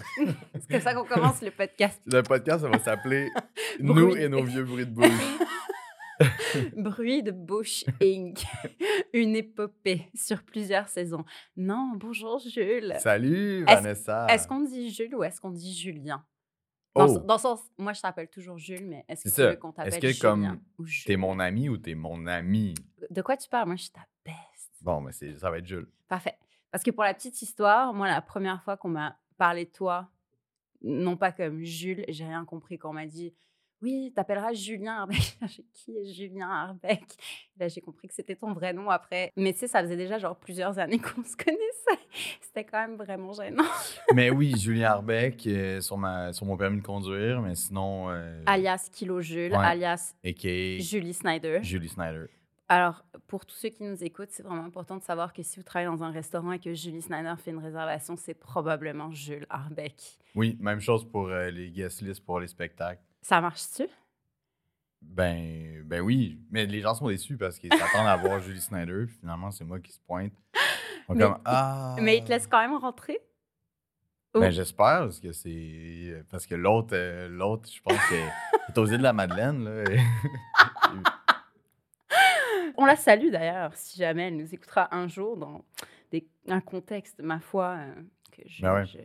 [0.54, 2.00] C'est comme ça qu'on commence le podcast.
[2.06, 3.28] Le podcast, ça va s'appeler
[3.80, 5.08] Nous et nos vieux bruits de bouche.
[6.76, 8.44] Bruit de bouche Inc.
[9.12, 11.24] Une épopée sur plusieurs saisons.
[11.56, 12.94] Non, bonjour Jules.
[12.98, 14.26] Salut, Est-ce- Vanessa.
[14.30, 16.24] Est-ce qu'on dit Jules ou est-ce qu'on dit Julien?
[16.94, 19.40] Dans, Oh, le- dans le sens, moi je t'appelle toujours Jules, mais est-ce que tu
[19.40, 22.74] veux qu'on Est-ce t'appelle que Julien comme t'es mon ami ou t'es mon ami?
[23.10, 23.66] De quoi tu parles?
[23.66, 24.70] Moi je suis ta best.
[24.82, 25.88] Bon, mais ça va être Jules.
[26.08, 26.34] Parfait.
[26.70, 30.08] Parce que pour la petite histoire, moi, la première fois qu'on m'a parlé de toi,
[30.82, 32.78] non pas comme Jules, j'ai rien compris.
[32.78, 33.34] Quand on m'a dit
[33.80, 35.36] Oui, t'appelleras Julien Arbeck.
[35.74, 37.02] Qui est Julien Arbeck?
[37.58, 39.32] Là, j'ai compris que c'était ton vrai nom après.
[39.36, 42.06] Mais tu sais, ça faisait déjà genre plusieurs années qu'on se connaissait.
[42.40, 43.64] C'était quand même vraiment gênant.
[44.14, 48.10] mais oui, Julien Arbeck euh, sur, ma, sur mon permis de conduire, mais sinon.
[48.10, 49.58] Euh, Alias Kilo Jules, Ouais.
[49.58, 50.78] alias a.k.a.
[50.78, 51.58] Julie Snyder.
[51.64, 52.26] Julie Snyder.
[52.74, 55.62] Alors, pour tous ceux qui nous écoutent, c'est vraiment important de savoir que si vous
[55.62, 59.94] travaillez dans un restaurant et que Julie Snyder fait une réservation, c'est probablement Jules Arbeck.
[60.34, 63.02] Oui, même chose pour euh, les guest lists pour les spectacles.
[63.20, 63.88] Ça marche-tu?
[65.02, 69.04] Ben, ben oui, mais les gens sont déçus parce qu'ils s'attendent à voir Julie Snyder,
[69.06, 70.32] puis finalement, c'est moi qui se pointe.
[71.10, 71.96] Ils Mais- comme, ah.
[72.00, 73.20] Mais il te laisse quand même rentrer?
[74.32, 76.24] Ben, j'espère, parce que c'est.
[76.30, 78.14] Parce que l'autre, euh, l'autre, je pense que
[78.68, 79.84] c'est aux îles de la Madeleine, là.
[79.92, 80.00] et-
[82.82, 85.64] On la salue d'ailleurs, si jamais elle nous écoutera un jour dans
[86.10, 87.94] des- un contexte, ma foi, euh,
[88.32, 88.86] que je, Ben ouais.
[88.86, 88.98] je-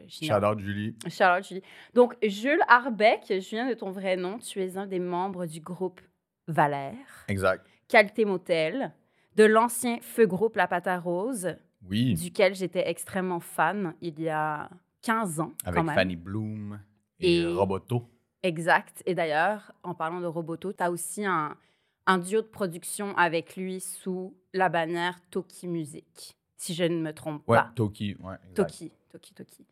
[0.51, 0.95] out Julie.
[1.09, 1.61] Charlotte, Julie.
[1.93, 5.59] Donc, Jules Arbeck, je viens de ton vrai nom, tu es un des membres du
[5.59, 6.01] groupe
[6.47, 7.65] Valère, Exact.
[7.87, 8.93] Qualité Motel,
[9.35, 11.55] de l'ancien feu groupe La Pâte à Rose,
[11.87, 12.15] Oui.
[12.15, 14.69] duquel j'étais extrêmement fan il y a
[15.03, 15.95] 15 ans, Avec quand même.
[15.95, 16.79] Fanny Bloom
[17.19, 18.09] et, Et- Roboto.
[18.43, 19.03] Exact.
[19.05, 21.55] Et d'ailleurs, en parlant de Roboto, tu as aussi un,
[22.07, 27.13] un duo de production avec lui sous la bannière Toki Music, si je ne me
[27.13, 27.71] trompe Ouais, pas.
[27.75, 28.15] Toki.
[28.21, 28.37] Ouais.
[28.55, 29.65] Toki, Toki, Toki.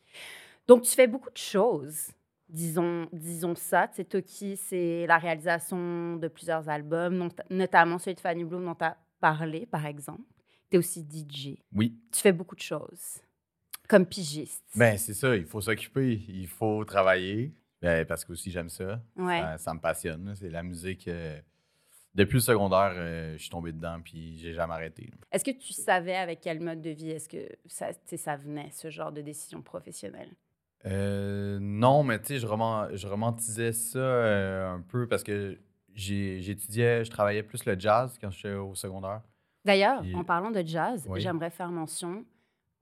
[0.67, 2.11] Donc, tu fais beaucoup de choses,
[2.49, 3.89] disons, disons ça.
[3.93, 8.75] Sais, Toki, c'est la réalisation de plusieurs albums, not- notamment celui de Fanny Bloom dont
[8.75, 10.23] tu as parlé, par exemple.
[10.69, 11.57] Tu es aussi DJ.
[11.73, 11.97] Oui.
[12.11, 13.21] Tu fais beaucoup de choses,
[13.87, 14.63] comme pigiste.
[14.75, 17.53] Ben, c'est ça, il faut s'occuper, il faut travailler.
[17.81, 19.01] Ben, parce que aussi, j'aime ça.
[19.15, 19.39] ouais.
[19.41, 20.33] Ça, ça me passionne.
[20.35, 21.07] C'est la musique.
[21.07, 21.39] euh,
[22.15, 25.11] Depuis le secondaire, euh, je suis tombé dedans, puis j'ai jamais arrêté.
[25.31, 29.11] Est-ce que tu savais avec quel mode de vie est-ce que ça, venait, ce genre
[29.11, 30.29] de décision professionnelle?
[30.85, 35.57] Euh, non, mais tu sais, je, roman- je romantisais ça euh, un peu parce que
[35.93, 39.21] j'étudiais, je travaillais plus le jazz quand j'étais au secondaire.
[39.65, 41.21] D'ailleurs, Puis- en parlant de jazz, Oui.
[41.21, 42.23] j'aimerais faire mention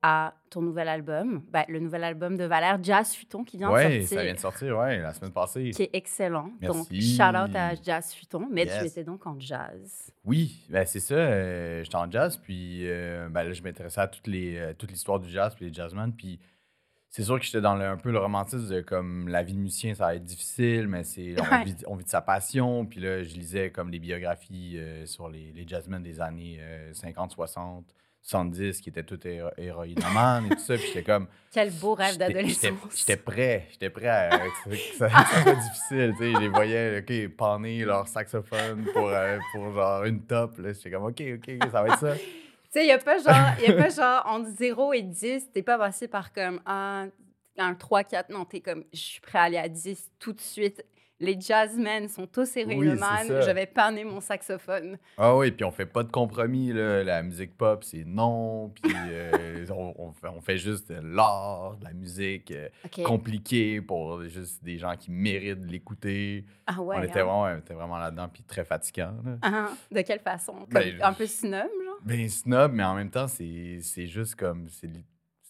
[0.06, 3.78] à ton nouvel album, ben, le nouvel album de Valère, Jazz Futon, qui vient de
[3.80, 4.06] sortir.
[4.08, 5.70] ça vient de sortir, ouais, la semaine passée.
[5.70, 6.50] qui est excellent.
[6.60, 7.16] Donc, Merci.
[7.16, 8.46] shout out à Jazz Futon.
[8.50, 10.12] Mais tu étais donc en jazz.
[10.26, 11.14] Oui, ben c'est ça.
[11.14, 14.90] euh, J'étais en jazz, puis euh, ben là, je m'intéressais à toutes les, euh, toute
[14.90, 16.12] l'histoire du jazz, puis les jazzmen.
[16.12, 16.38] Puis
[17.08, 19.58] c'est sûr que j'étais dans le- un peu le romantisme de comme la vie de
[19.58, 21.64] musicien, ça va être difficile, mais c'est on, Ouais.
[21.64, 22.84] vit, on vit de sa passion.
[22.84, 27.30] Puis là, je lisais comme les biographies sur les, les jazzmen des années euh, 50,
[27.30, 27.86] 60,
[28.24, 30.74] 70, qui étaient tous héro- héroïnomanes et tout ça.
[30.76, 31.26] Puis j'étais comme.
[31.52, 32.72] Quel beau rêve d'adolescence.
[32.96, 34.30] J'étais prêt, j'étais prêt à
[34.64, 35.08] que ça,
[35.42, 40.04] soit difficile, tu sais, je les voyais, OK, panner leur saxophone pour, euh, pour genre
[40.04, 42.14] une top, j'étais comme, OK, OK, OK, ça va être ça.
[42.74, 45.52] Tu sais, il n'y a pas genre, y a pas genre entre 0 et 10,
[45.52, 47.08] t'es pas passé par comme un,
[47.56, 48.30] un 3, 4.
[48.30, 50.84] Non, t'es comme, je suis prêt à aller à 10 tout de suite.
[51.20, 53.28] Les jazzmen sont tous héroïnomanes.
[53.28, 53.40] ça.
[53.40, 54.98] je vais panner mon saxophone.
[55.16, 58.92] Ah oui, puis on fait pas de compromis, là, la musique pop, c'est non, puis
[58.94, 62.68] euh, on, on fait, juste de l'art, de la musique euh,
[63.04, 66.44] compliquée pour juste des gens qui méritent de l'écouter.
[66.66, 66.96] Ah ouais.
[66.98, 67.24] on était hein.
[67.24, 69.38] vraiment, on était vraiment là-dedans, puis très fatigant, là.
[69.42, 70.52] Ah, de quelle façon?
[70.52, 71.98] Comme Ben, un peu snob, genre?
[72.02, 74.68] Ben, snob, mais en même temps, c'est juste comme.
[74.68, 74.90] c'est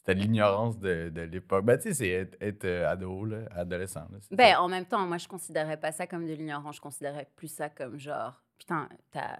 [0.06, 1.64] C'était de l'ignorance de, de l'époque.
[1.64, 4.00] Ben, tu sais, c'est être, être, euh, ado, là, adolescent.
[4.12, 4.60] Là, Ben, ça.
[4.62, 6.76] en même temps, moi, je considérais pas ça comme de l'ignorance.
[6.76, 9.38] Je considérais plus ça comme genre, putain, t'as.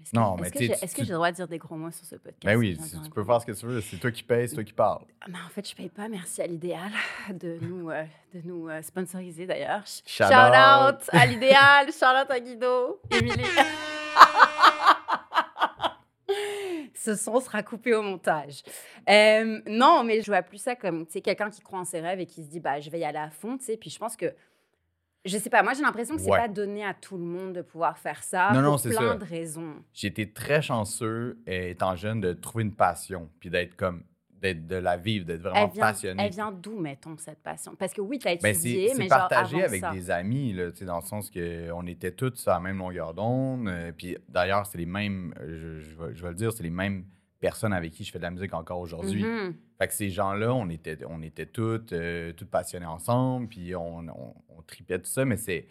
[0.00, 1.48] Est-ce que, Non, est-ce mais que j'ai- tu- est-ce que j'ai le droit de dire
[1.48, 2.44] des gros mots sur ce podcast?
[2.44, 3.80] Ben oui, tu peux faire ce que tu veux.
[3.82, 5.04] C'est toi qui payes, c'est toi qui parles.
[5.28, 6.08] Mais en fait, je paye pas.
[6.08, 6.92] Merci à l'idéal
[7.34, 9.82] de nous, euh, de nous euh, sponsoriser d'ailleurs.
[9.82, 10.94] Sh- Shout out.
[11.02, 11.08] out.
[11.12, 11.92] à l'idéal.
[11.92, 13.00] shout out à Guido.
[13.10, 13.42] Émilie.
[16.94, 18.62] Ce son sera coupé au montage.
[19.08, 22.26] Euh, non, mais je vois plus ça comme quelqu'un qui croit en ses rêves et
[22.26, 23.56] qui se dit bah, je vais y aller à fond.
[23.58, 23.76] tu sais.
[23.76, 24.34] Puis je pense que,
[25.24, 26.38] je sais pas, moi j'ai l'impression que c'est Ouais.
[26.38, 29.12] pas donné à tout le monde de pouvoir faire ça Non, pour non, c'est plein
[29.12, 29.14] ça.
[29.16, 29.74] de raisons.
[29.92, 34.02] J'ai été très chanceux, étant jeune, de trouver une passion, puis d'être comme.
[34.40, 36.22] D'être de la vivre, d'être vraiment vient, passionné.
[36.24, 37.74] elle vient d'où, mettons, cette passion?
[37.76, 39.92] Parce que oui, tu as Ben, étudié, mais c'est genre partagé avec ça.
[39.92, 43.68] des amis, là, dans le sens qu'on était tous à la même longueur d'onde.
[43.68, 46.70] euh, puis d'ailleurs, c'est les mêmes, je, je vais, je vais le dire, c'est les
[46.70, 47.04] mêmes
[47.40, 49.22] personnes avec qui je fais de la musique encore aujourd'hui.
[49.24, 49.54] Mhm.
[49.78, 53.98] Fait que ces gens-là, on était, on était toutes, euh, toutes passionnés ensemble, puis on,
[53.98, 55.66] on, on tripait tout ça, mais c'est,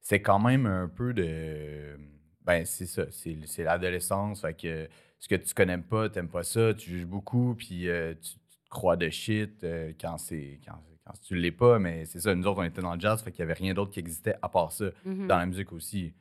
[0.00, 1.98] c'est quand même un peu de.
[2.42, 4.40] Ben, c'est ça, c'est, c'est l'adolescence.
[4.40, 4.88] Fait que
[5.20, 8.56] ce que tu connais pas, t'aimes pas ça, tu juges beaucoup, puis euh, tu, tu
[8.64, 12.34] te crois de shit euh, quand, c'est, quand, quand tu l'es pas, mais c'est ça,
[12.34, 14.36] nous autres, on était dans le jazz, fait qu'il y avait rien d'autre qui existait
[14.40, 14.86] à part ça.
[15.04, 15.26] Mhm.
[15.28, 16.14] Dans la musique aussi.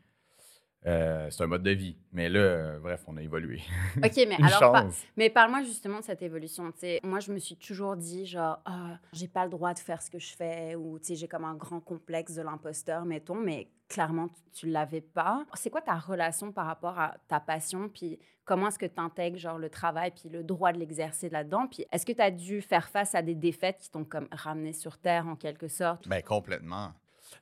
[0.86, 1.98] Euh, c'est un mode de vie.
[2.14, 3.62] Mais là, euh, bref, on a évolué.
[3.98, 5.04] Ok, mais Une alors, par- chance.
[5.18, 6.72] Mais parle-moi justement de cette évolution.
[6.72, 7.00] tu sais.
[7.04, 10.10] Moi, je me suis toujours dit, genre, ah, j'ai pas le droit de faire ce
[10.10, 13.68] que je fais, ou tu sais, j'ai comme un grand complexe de l'imposteur, mettons, mais
[13.90, 15.46] clairement, tu, tu l'avais pas.
[15.56, 19.38] C'est quoi ta relation par rapport à ta passion, puis comment est-ce que tu intègres,
[19.38, 22.62] genre, le travail, puis le droit de l'exercer là-dedans, puis est-ce que tu as dû
[22.62, 26.08] faire face à des défaites qui t'ont comme ramené sur terre, en quelque sorte?
[26.08, 26.94] Ben, complètement.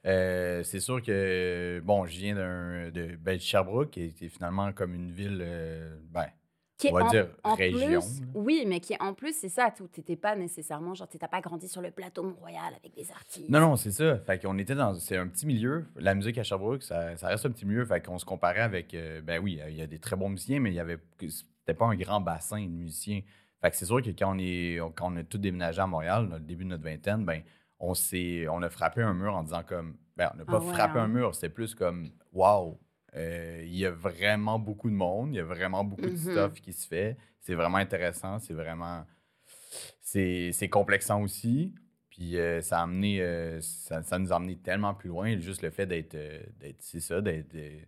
[0.05, 4.71] Euh, c'est sûr que, bon, je viens d'un, de, ben, de Sherbrooke, qui est, finalement
[4.73, 6.27] comme une ville, euh, ben,
[6.77, 7.99] Qui on va en- dire en région.
[8.01, 11.41] plus- oui, mais qui en plus, c'est ça, tu n'étais pas nécessairement, genre, tu pas
[11.41, 13.49] grandi sur le plateau Mont-Royal avec des artistes.
[13.49, 14.17] Non, non, c'est ça.
[14.19, 14.93] Fait qu'on était dans.
[14.95, 15.85] C'est un petit milieu.
[15.95, 17.83] La musique à Sherbrooke, ça, ça reste un petit milieu.
[17.85, 18.93] Fait qu'on se comparait avec.
[18.93, 20.99] euh, ben oui, il y a des très bons musiciens, mais il y avait.
[21.19, 23.21] C'était pas un grand bassin de musiciens.
[23.59, 26.29] Fait que c'est sûr que quand on, est, quand on a tout déménagé à Montréal,
[26.35, 27.41] au début de notre vingtaine, ben
[27.79, 28.47] on s'est.
[28.49, 29.95] On a frappé un mur en disant comme.
[30.15, 31.03] Ben, on n'a pas Ah ouais, frappé hein?
[31.03, 32.09] un mur, c'était plus comme.
[32.33, 32.77] Waouh!
[33.15, 36.17] Il y a vraiment beaucoup de monde, il y a vraiment beaucoup de Mhm.
[36.17, 37.17] stuff qui se fait.
[37.39, 39.05] C'est vraiment intéressant, c'est vraiment.
[40.01, 41.73] C'est c'est complexant aussi.
[42.09, 45.61] Puis euh, ça a amené, euh, ça, ça nous a amené tellement plus loin, juste
[45.61, 47.79] le fait d'être, euh, d'être c'est ça, d'être, euh,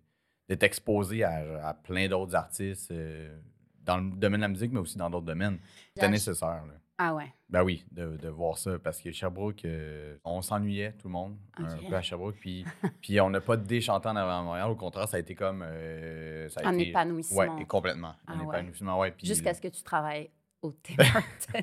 [0.48, 3.36] d'être exposé à, à plein d'autres artistes euh,
[3.84, 5.58] dans le domaine de la musique, mais aussi dans d'autres domaines.
[5.96, 6.64] C'était nécessaire.
[6.68, 6.74] là.
[7.00, 7.34] Ah ouais.
[7.50, 11.36] Ben oui, de, de voir ça, parce que Sherbrooke, euh, on s'ennuyait, tout le monde,
[11.58, 12.36] un peu à Sherbrooke.
[12.40, 12.64] Puis,
[13.02, 15.64] puis on n'a pas de déchantant avant Montréal, au contraire, ça a été comme.
[15.66, 17.58] euh, ça a Un été, épanouissement.
[17.58, 18.14] Et complètement.
[18.28, 18.56] Ah un ouais.
[18.60, 19.14] épanouissement, ouais.
[19.24, 20.30] Jusqu'à ce que tu travailles
[20.62, 20.94] au Tim.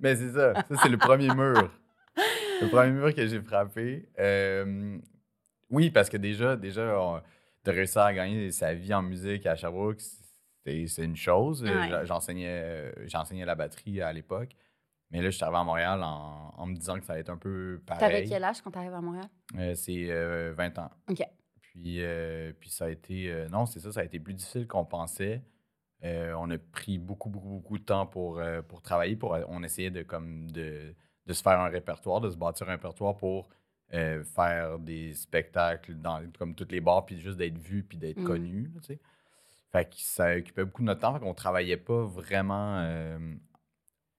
[0.00, 0.54] Mais c'est ça.
[0.54, 1.70] Ça, c'est le premier mur.
[2.60, 4.08] Le premier mur que j'ai frappé.
[4.18, 4.98] Euh,
[5.70, 7.20] oui, parce que déjà, déjà on-
[7.64, 10.00] de réussir à gagner sa vie en musique à Sherbrooke,
[10.88, 11.62] c'est une chose.
[11.62, 11.88] Ouais.
[11.88, 14.50] J'a- J'enseignais euh, j'enseignais la batterie à l'époque.
[15.10, 17.30] Mais là, je suis arrivé à Montréal en, en me disant que ça allait être
[17.30, 18.28] un peu T'avais pareil.
[18.28, 19.26] quel âge quand t'arrives à Montréal?
[19.58, 20.90] Euh, c'est euh, 20 ans.
[21.10, 21.22] OK.
[21.60, 23.46] Puis, euh, puis ça a été.
[23.50, 25.42] non, c'est ça, ça a été plus difficile qu'on pensait.
[26.02, 29.16] On a pris beaucoup, beaucoup, beaucoup de temps pour, pour travailler.
[29.16, 30.94] Pour, on essayait de, comme, de,
[31.26, 33.48] de se faire un répertoire, de se bâtir un répertoire pour
[33.90, 38.24] faire des spectacles dans comme toutes les bars, puis juste d'être vu, puis d'être Mm.
[38.24, 38.62] connu.
[38.74, 39.00] là, tu sais.
[39.72, 41.14] Fait que ça occupait beaucoup de notre temps.
[41.14, 42.84] Fait qu'on travaillait pas vraiment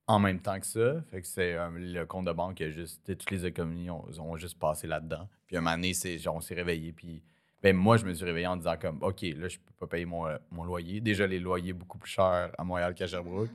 [0.07, 1.01] en même temps que ça.
[1.11, 4.87] Fait que c'est le compte de banque, juste, toutes les économies ont, ont juste passé
[4.87, 5.27] là-dedans.
[5.47, 5.93] Puis un moment donné,
[6.27, 6.93] on s'est réveillé.
[6.93, 7.23] Puis
[7.61, 10.05] ben, moi, je me suis réveillé en disant comme, OK, là, je peux pas payer
[10.05, 10.99] mon, euh, loyer.
[10.99, 13.51] Déjà, les loyers beaucoup plus chers à Montréal qu'à Sherbrooke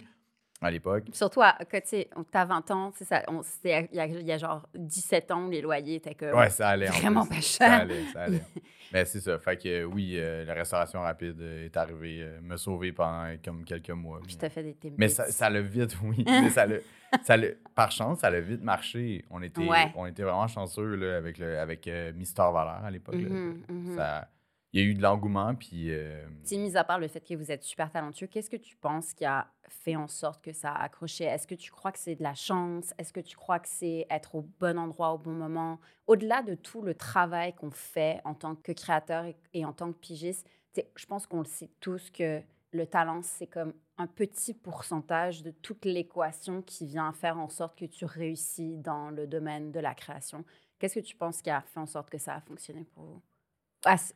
[0.63, 1.05] à l'époque.
[1.13, 4.27] Surtout à, que, tu sais, t'as 20 ans, c'est ça, on- il y, a- il
[4.27, 6.35] y a genre 17 ans, les loyers étaient comme...
[6.39, 6.87] Ouais, ça allait.
[6.87, 7.73] vraiment pas Ça cher.
[7.83, 8.41] allait, ça allait.
[8.93, 9.37] Mais c'est ça.
[9.39, 13.65] Fait que oui, euh, la restauration rapide euh, est arrivée, euh, me sauver pendant comme
[13.65, 14.21] quelques mois.
[14.27, 14.95] Mais- t'as fait des Timbits.
[14.97, 16.25] Mais ça, ça l'a vite, oui.
[16.27, 16.77] Mais ça l'a,
[17.23, 19.25] ça l'a- par chance, ça l'a vite marché.
[19.31, 19.93] On était, Ouais.
[19.97, 23.17] on était vraiment chanceux là, avec, le, avec euh, Mister Valère à l'époque.
[23.17, 23.29] là.
[23.29, 23.97] Mhm, mhm.
[23.97, 24.29] Ça-
[24.77, 25.91] Il y a eu de l'engouement, puis...
[25.91, 26.29] euh,
[26.59, 29.25] mis à part le fait que vous êtes super talentueux, qu'est-ce que tu penses qui
[29.25, 31.25] a fait en sorte que ça a accroché?
[31.25, 32.93] Est-ce que tu crois que c'est de la chance?
[32.99, 35.81] Est-ce que tu crois que c'est être au bon endroit au bon moment?
[36.07, 39.91] Au-delà de tout le travail qu'on fait en tant que créateur et, et en tant
[39.95, 40.47] que pigiste,
[40.95, 42.43] je pense qu'on le sait tous que
[42.73, 47.79] le talent, c'est comme un petit pourcentage de toute l'équation qui vient faire en sorte
[47.79, 50.45] que tu réussis dans le domaine de la création.
[50.79, 53.23] Qu'est-ce que tu penses qui a fait en sorte que ça a fonctionné pour vous?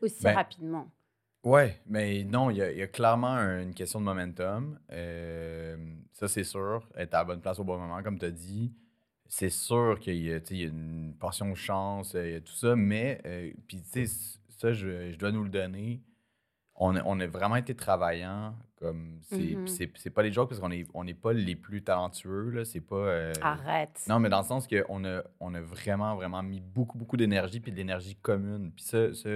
[0.00, 0.90] Aussi Ben, rapidement.
[1.42, 4.78] Ouais, mais non, il y, a- il y a clairement un- une question de momentum.
[4.92, 5.76] Euh,
[6.12, 6.86] ça, c'est sûr.
[6.96, 8.72] Être à la bonne place au bon moment, comme tu as dit.
[9.26, 12.52] C'est sûr qu'il y, a y une portion de chance, euh, il y a tout
[12.52, 16.02] ça, mais, euh, puis tu sais, ça, je, je dois nous le donner.
[16.82, 18.54] On, a- on a vraiment été travaillant.
[18.76, 19.64] Comme, c'est, Mhm.
[19.64, 22.64] puis c'est, c'est pas des jokes parce qu'on n'est on pas les plus talentueux, là.
[22.64, 22.96] C'est pas.
[22.96, 24.02] euh, Arrête.
[24.08, 27.60] non, mais dans le sens qu'on a, on a vraiment, vraiment mis beaucoup, beaucoup d'énergie,
[27.60, 28.72] puis de l'énergie commune.
[28.72, 29.28] Puis ça, ça,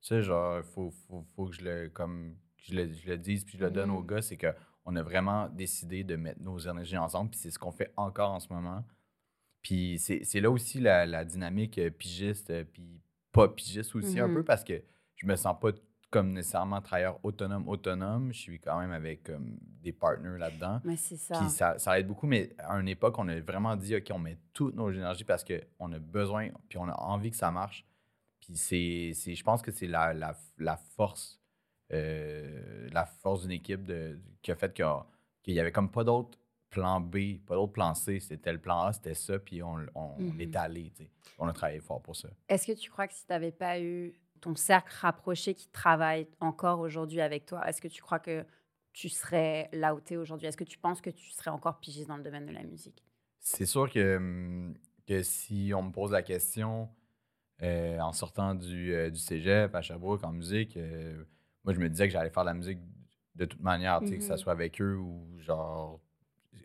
[0.00, 3.58] ça genre, faut, faut, faut que je le, comme, je le, je le dise, puis
[3.58, 4.06] je le donne aux Mhm.
[4.06, 7.72] gars, c'est qu'on a vraiment décidé de mettre nos énergies ensemble, puis c'est ce qu'on
[7.72, 8.82] fait encore en ce moment.
[9.60, 13.02] Puis c'est c'est là aussi la, la dynamique euh, pigiste, euh, puis
[13.32, 14.34] pas pigiste aussi un Mhm.
[14.34, 14.82] peu, parce que
[15.16, 15.72] je me sens pas
[16.10, 18.32] comme nécessairement travailleur autonome, autonome.
[18.32, 20.80] Je suis quand même avec comme, des partners là-dedans.
[20.84, 21.38] Mais c'est ça.
[21.38, 24.18] Puis ça, ça aide beaucoup, mais à une époque, on a vraiment dit, OK, on
[24.18, 27.84] met toutes nos énergies parce qu'on a besoin, puis on a envie que ça marche.
[28.40, 31.40] Puis c'est, c'est- je pense que c'est la, la, la force
[31.92, 34.84] euh, la force d'une équipe de, qui a fait qu'il
[35.42, 36.38] qu'il y avait comme pas d'autre
[36.70, 38.20] plan B, pas d'autre plan C.
[38.20, 40.40] C'était le plan A, c'était ça, puis on, on, Mhm.
[40.40, 40.92] est allé.
[40.94, 41.10] tu sais.
[41.38, 42.28] On a travaillé fort pour ça.
[42.48, 46.28] Est-ce que tu crois que si tu n'avais pas eu ton cercle rapproché qui travaille
[46.40, 48.46] encore aujourd'hui avec toi, est-ce que tu crois que
[48.92, 50.48] tu serais là où tu es aujourd'hui?
[50.48, 53.04] Est-ce que tu penses que tu serais encore pigiste dans le domaine de la musique?
[53.40, 54.74] C'est sûr que, hum,
[55.06, 56.90] que si on me pose la question
[57.62, 61.24] euh, en sortant du, euh, du cégep à Sherbrooke en musique, euh,
[61.64, 62.80] moi, je me disais que j'allais faire de la musique
[63.36, 64.38] de toute manière, tu sais, que ça Mhm.
[64.38, 66.00] soit avec eux ou genre,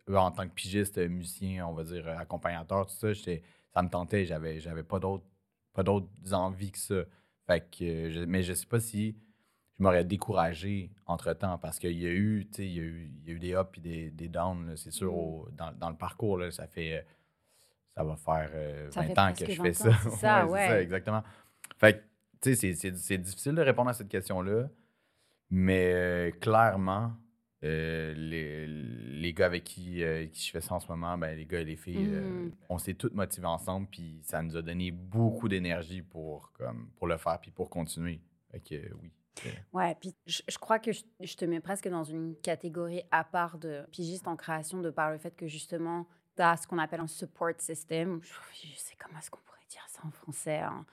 [0.10, 3.90] eux en tant que pigiste, euh, musicien, on va dire accompagnateur, tout ça, ça me
[3.90, 4.26] tentait.
[4.26, 5.26] J'avais, j'avais pas d'autres
[5.74, 7.04] pas d'autres envies que ça.
[7.48, 9.16] Fait que, euh, je- mais je sais pas si
[9.78, 13.12] je m'aurais découragé entre-temps parce qu'il y a eu, tu sais, il y a eu,
[13.22, 15.16] il y a eu des ups et des, des downs, c'est sûr, Mm.
[15.18, 16.98] au- dans, dans le parcours, là, ça fait...
[17.00, 17.02] euh,
[17.96, 19.92] Ça va faire euh, Ça 20 fait ans que je 20 fais ça.
[20.04, 20.84] c'est ça, Ouais, ouais.
[20.84, 21.22] exactement.
[21.78, 22.04] Fait que,
[22.42, 24.68] tu sais, c'est difficile de répondre à cette question-là,
[25.50, 27.14] mais euh, clairement,
[27.64, 31.36] euh, les, les gars avec qui, euh, qui je fais ça en ce moment, ben,
[31.36, 32.52] les gars et les filles, euh, Mhm.
[32.70, 37.08] on s'est tous motivés ensemble, puis ça nous a donné beaucoup d'énergie pour, comme, pour
[37.08, 38.20] le faire, puis pour continuer.
[38.52, 39.12] Fait que oui.
[39.74, 43.24] Ouais, puis je, je crois que je, je te mets presque dans une catégorie à
[43.24, 46.06] part de pigiste en création de par le fait que justement,
[46.36, 48.20] tu as ce qu'on appelle un support system.
[48.22, 48.32] Je,
[48.68, 50.86] je sais comment est-ce qu'on pourrait dire ça en français, un,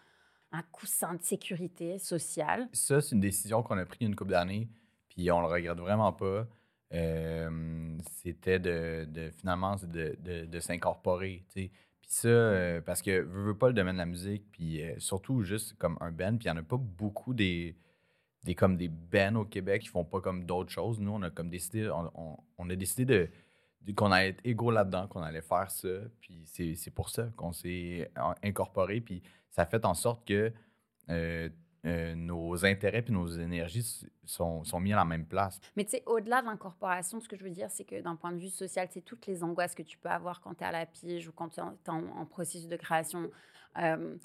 [0.52, 2.68] un coussin de sécurité sociale?
[2.72, 4.68] Ça, c'est une décision qu'on a prise il y a une couple d'années,
[5.10, 6.46] puis on le regrette vraiment pas.
[6.92, 11.44] Euh, C'était de, de- finalement de, de, de s'incorporer.
[11.54, 11.70] Puis
[12.08, 15.42] ça, euh, parce que veux, veux pas le domaine de la musique, puis euh, surtout
[15.42, 17.76] juste comme un band, puis il y en a pas beaucoup des,
[18.44, 21.00] des comme des bands au Québec qui font pas comme d'autres choses.
[21.00, 23.04] Nous, on a comme décidé, on, on- on a décidé
[23.84, 25.88] de, qu'on allait être égaux là-dedans, qu'on allait faire ça,
[26.20, 28.10] puis c'est pour ça qu'on s'est
[28.42, 30.52] incorporé, puis ça fait en sorte que
[31.86, 35.60] euh, euh, nos intérêts puis nos énergies sont, sont mis à la même place.
[35.76, 38.32] Mais tu sais, au-delà de l'incorporation, ce que je veux dire, c'est que d'un point
[38.32, 40.72] de vue social, c'est toutes les angoisses que tu peux avoir quand tu es à
[40.72, 43.30] la pige ou quand tu es en, processus de création.
[43.78, 44.16] Euh,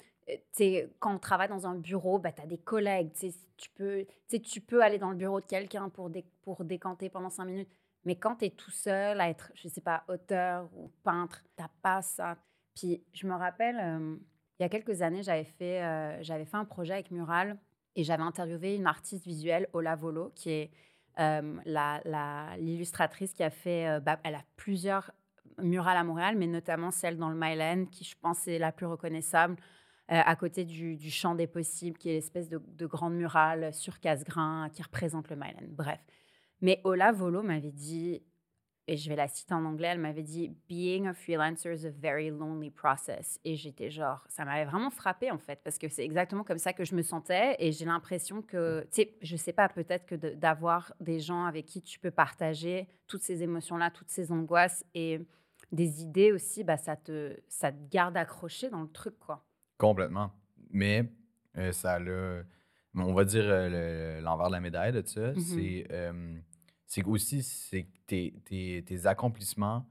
[0.52, 3.12] sais, quand on travaille dans un bureau, bah, tu as des collègues.
[3.56, 6.10] tu peux, tu peux aller dans le bureau de quelqu'un pour,
[6.42, 7.70] pour décanter pendant cinq minutes.
[8.04, 11.64] Mais quand tu es tout seul à être, je sais pas, auteur ou peintre, tu
[11.82, 12.36] pas ça.
[12.74, 14.16] Puis je me rappelle, euh,
[14.58, 17.58] il y a quelques années, j'avais fait, euh, j'avais fait un projet avec Mural
[17.94, 20.70] et j'avais interviewé une artiste visuelle, Ola Volo, qui est
[21.18, 21.58] euh,
[22.58, 25.10] l'illustratrice qui a fait, euh, bah, elle a plusieurs
[25.58, 28.86] murales à Montréal, mais notamment celle dans le Myland, qui je pense est la plus
[28.86, 29.56] reconnaissable,
[30.08, 34.68] à côté du, Champ des Possibles, qui est l'espèce de, de grande murale sur casse-grain
[34.72, 35.66] qui représente le Myland.
[35.70, 35.98] Bref.
[36.60, 38.22] Mais Ola Volo m'avait dit,
[38.88, 41.90] et je vais la citer en anglais, elle m'avait dit Being a freelancer is a
[41.90, 43.40] very lonely process.
[43.44, 46.72] Et j'étais genre, ça m'avait vraiment frappé en fait, parce que c'est exactement comme ça
[46.72, 47.56] que je me sentais.
[47.58, 51.44] Et j'ai l'impression que, tu sais, je sais pas, peut-être que de- d'avoir des gens
[51.46, 55.20] avec qui tu peux partager toutes ces émotions-là, toutes ces angoisses et
[55.72, 59.44] des idées aussi, bah, ça, te, ça te garde accroché dans le truc, quoi.
[59.78, 60.30] Complètement.
[60.70, 61.10] Mais
[61.58, 62.44] euh, ça a le.
[62.94, 65.32] On va dire euh, le- l'envers de la médaille de ça.
[65.32, 65.40] Mhm.
[65.40, 66.38] C'est euh,
[66.86, 69.86] c'est aussi c'est que tes, tes- tes accomplissements,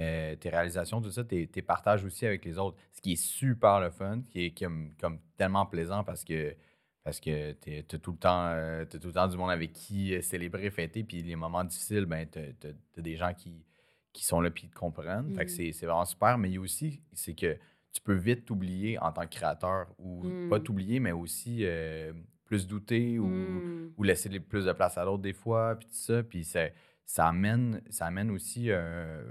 [0.00, 2.76] euh, tes réalisations, tout ça, tes, tes partages aussi avec les autres.
[2.92, 6.54] Ce qui est super le fun, qui est comme, comme tellement plaisant parce que
[7.02, 9.72] parce que tu as tout le temps euh, t'as tout le temps du monde avec
[9.72, 13.64] qui euh, célébrer, fêter, puis les moments difficiles, ben tu as, des gens qui,
[14.12, 15.30] qui sont là puis qui te comprennent.
[15.32, 15.56] Fait que Mhm.
[15.56, 17.58] c'est c'est vraiment super, mais il y a aussi c'est que
[17.92, 20.62] tu peux vite t'oublier en tant que créateur ou pas Mm.
[20.62, 22.12] t'oublier, mais aussi euh,
[22.50, 23.92] plus douter ou, Mm.
[23.96, 26.22] ou laisser plus de place à l'autre des fois, puis tout ça.
[26.24, 26.64] Puis ça,
[27.06, 29.22] ça, amène, ça amène aussi, euh,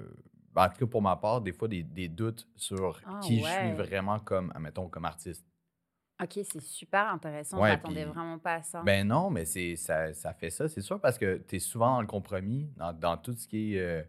[0.53, 3.41] ben, en tout cas pour ma part, des fois des, des doutes sur Ah, qui
[3.41, 5.45] je suis vraiment comme, admettons, comme artiste.
[6.21, 7.61] Ok, c'est super intéressant.
[7.61, 8.81] Ouais, je m'attendais vraiment pas à ça.
[8.83, 11.95] Ben non, mais c'est ça, ça fait ça, c'est sûr, parce que tu es souvent
[11.95, 14.03] dans le compromis, dans, dans tout ce qui est, euh,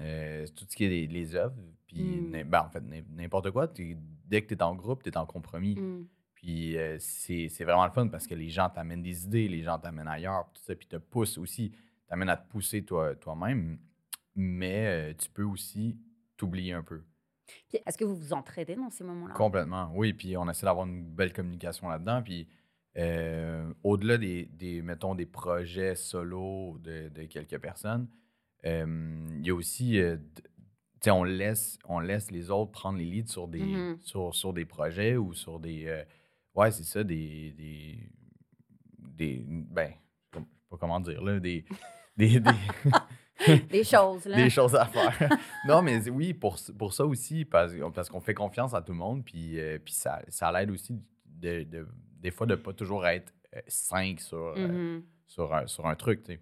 [0.00, 1.54] euh, tout ce qui est les, les œuvres.
[1.86, 2.30] Puis, Mm.
[2.30, 5.16] n'im- ben, en fait, n'im- n'importe quoi, dès que tu es en groupe, tu es
[5.16, 5.76] en compromis.
[5.76, 6.06] Mm.
[6.42, 9.62] Puis euh, c'est c'est vraiment le fun parce que les gens t'amènent des idées, les
[9.62, 11.72] gens t'amènent ailleurs, tout ça, puis te poussent aussi,
[12.08, 13.78] t'amènent à te pousser toi- toi-même,
[14.34, 15.98] mais euh, tu peux aussi
[16.38, 17.02] t'oublier un peu.
[17.68, 19.34] Puis, Est-ce que vous vous entraidez dans ces moments-là?
[19.34, 20.12] Complètement, oui.
[20.14, 22.22] Puis on essaie d'avoir une belle communication là-dedans.
[22.22, 22.48] Puis
[22.96, 28.08] euh, au-delà des, des, mettons, des projets solo de, de quelques personnes,
[28.64, 30.42] il y a aussi, d- tu
[31.02, 33.98] sais, on laisse, on laisse les autres prendre les leads sur des, Mhm.
[34.00, 36.04] sur, sur des projets ou sur des, euh,
[36.54, 37.98] ouais, c'est ça, des, des,
[38.98, 39.92] des, ben,
[40.34, 41.64] je sais pas comment dire, là, des,
[42.16, 42.50] des, des,
[43.70, 44.36] Des choses, là.
[44.36, 45.30] des choses à faire.
[45.66, 48.98] non, mais oui, pour, pour ça aussi, parce, parce qu'on fait confiance à tout le
[48.98, 51.88] monde, puis, euh, puis ça, ça l'aide aussi de, de-
[52.18, 53.32] des fois de pas toujours être
[53.66, 55.02] 5 sur, euh, Mhm.
[55.26, 56.40] sur un, sur un truc, tu sais.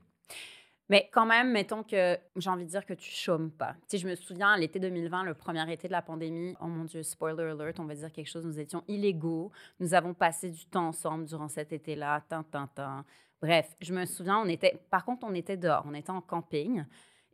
[0.88, 3.74] Mais quand même, mettons que j'ai envie de dire que tu chômes pas.
[3.74, 6.84] Tu sais, je me souviens, l'été 2020, le premier été de la pandémie, oh mon
[6.84, 9.52] Dieu, spoiler alert, on va dire quelque chose, nous étions illégaux.
[9.80, 13.04] Nous avons passé du temps ensemble durant cet été-là, tin, tin, tin.
[13.42, 16.84] Bref, je me souviens, on était, par contre, on était dehors, on était en camping.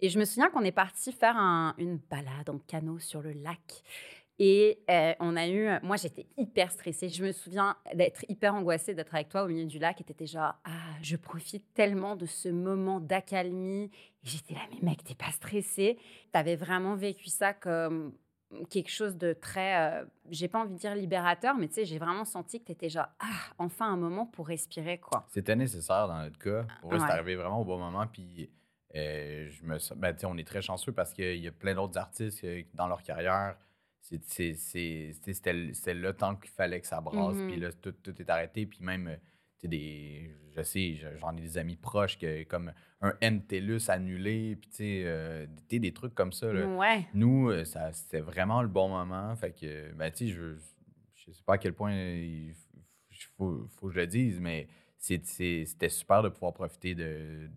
[0.00, 1.36] Et je me souviens qu'on est parti faire
[1.78, 3.82] une balade en canot sur le lac.
[4.38, 7.08] Et euh, on a eu, moi j'étais hyper stressée.
[7.08, 10.26] Je me souviens d'être hyper angoissée d'être avec toi au milieu du lac et t'étais
[10.26, 10.70] genre, ah,
[11.02, 13.90] je profite tellement de ce moment d'accalmie.
[14.24, 15.98] Et j'étais là, mais mec, t'es pas stressé.
[16.32, 18.12] T'avais vraiment vécu ça comme
[18.70, 21.98] quelque chose de très, euh, j'ai pas envie de dire libérateur, mais tu sais, j'ai
[21.98, 25.26] vraiment senti que t'étais genre, ah, enfin un moment pour respirer, quoi.
[25.28, 26.66] C'était nécessaire dans notre cas.
[26.80, 28.06] Pour c'est arrivé vraiment au bon moment.
[28.06, 28.50] Puis
[28.94, 32.44] euh, je me, ben, on est très chanceux parce qu'il y a plein d'autres artistes
[32.74, 33.56] dans leur carrière
[34.04, 37.36] c'était le temps qu'il fallait que ça brasse.
[37.36, 37.60] Puis mm-hmm.
[37.60, 38.66] là, tout, tout, est arrêté.
[38.66, 39.16] Puis même, euh,
[39.66, 44.56] des, je sais, j'en ai des amis proches que, comme un NTLUS annulé.
[44.56, 46.52] Puis tu sais, euh, des trucs comme ça.
[46.52, 46.66] Là.
[47.14, 49.34] Nous, euh, c'était vraiment le bon moment.
[49.36, 50.54] Fait que, ben, tu sais, je,
[51.14, 52.54] je sais pas à quel point il
[53.38, 54.68] faut, faut que je le dise, mais
[54.98, 57.48] c'était super de pouvoir profiter de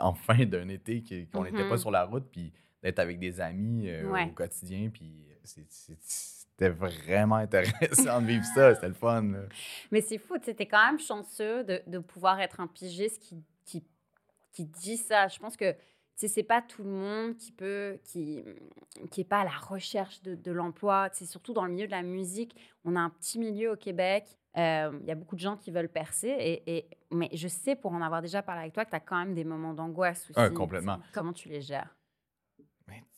[0.00, 1.78] enfin d'un été qu'on n'était pas mm-hmm.
[1.78, 2.30] sur la route.
[2.32, 2.50] Puis
[2.82, 4.88] d'être avec des amis au quotidien.
[4.88, 8.74] Puis c'était vraiment intéressant de vivre ça.
[8.74, 9.32] C'était le fun.
[9.90, 13.42] Mais c'est fou, tu es quand même chanceux de, de, pouvoir être un pigiste qui,
[13.64, 13.84] qui,
[14.52, 15.28] qui dit ça.
[15.28, 15.74] Je pense que
[16.14, 18.44] c'est pas tout le monde qui peut, qui
[19.10, 21.08] qui est pas à la recherche de, de l'emploi.
[21.12, 22.54] C'est surtout dans le milieu de la musique.
[22.84, 24.38] On a un petit milieu au Québec.
[24.56, 26.28] Euh, il y a beaucoup de gens qui veulent percer.
[26.28, 29.00] Et, et, mais je sais, pour en avoir déjà parlé avec toi, que tu as
[29.00, 30.54] quand même des moments d'angoisse aussi.
[30.54, 30.98] complètement.
[31.12, 31.96] Comment tu les gères?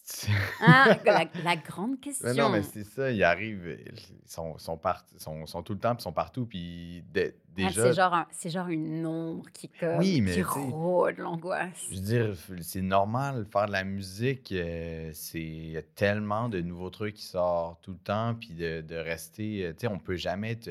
[0.61, 0.99] ah,
[1.43, 2.35] la, grande question.
[2.35, 4.79] non, mais c'est ça, ils arrivent, ils sont, sont,
[5.17, 7.21] sont, sont, tout le temps, puis sont partout, puis ah,
[7.55, 8.27] déjà...
[8.31, 11.87] c'est, genre une ombre qui, comme, oui, mais, qui rôde l'angoisse.
[11.91, 17.15] Je veux dire, c'est normal, faire de la musique, euh, c'est tellement de nouveaux trucs
[17.15, 19.65] qui sortent tout le temps, puis de, de rester...
[19.65, 20.71] Euh, tu sais, on peut jamais être...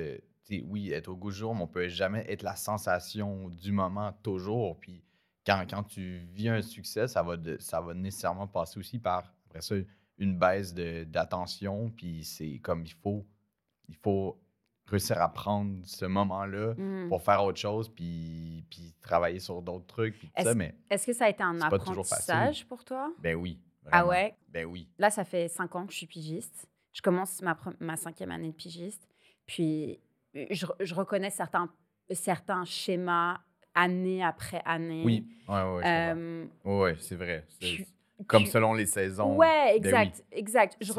[0.67, 4.13] Oui, être au goût du jour, mais on peut jamais être la sensation du moment
[4.21, 5.02] toujours, puis
[5.45, 9.75] quand, tu vis un succès, ça va, ça va nécessairement passer aussi par, après ça,
[10.17, 11.91] une baisse d'attention.
[11.95, 13.25] Puis c'est comme il faut,
[13.89, 14.39] il faut
[14.85, 17.09] réussir à prendre ce moment-là mmh.
[17.09, 20.15] pour faire autre chose, puis, puis travailler sur d'autres trucs.
[20.35, 23.13] Est-ce que ça a été un apprentissage pour toi?
[23.19, 23.59] Ben oui.
[23.91, 24.37] Ah ouais?
[24.49, 24.87] Ben oui.
[24.97, 26.67] Là, ça fait cinq ans que je suis pigiste.
[26.93, 29.07] Je commence ma, ma cinquième année de pigiste.
[29.45, 29.99] Puis,
[30.33, 31.69] je, je reconnais certains,
[32.11, 33.41] certains schémas
[33.75, 35.03] année après année.
[35.05, 35.83] Oui, oui, oui.
[35.85, 37.45] Euh, ouais, c'est vrai.
[38.27, 39.35] comme selon les saisons.
[39.35, 40.77] Ouais, ben exact, exact.
[40.81, 40.91] Je,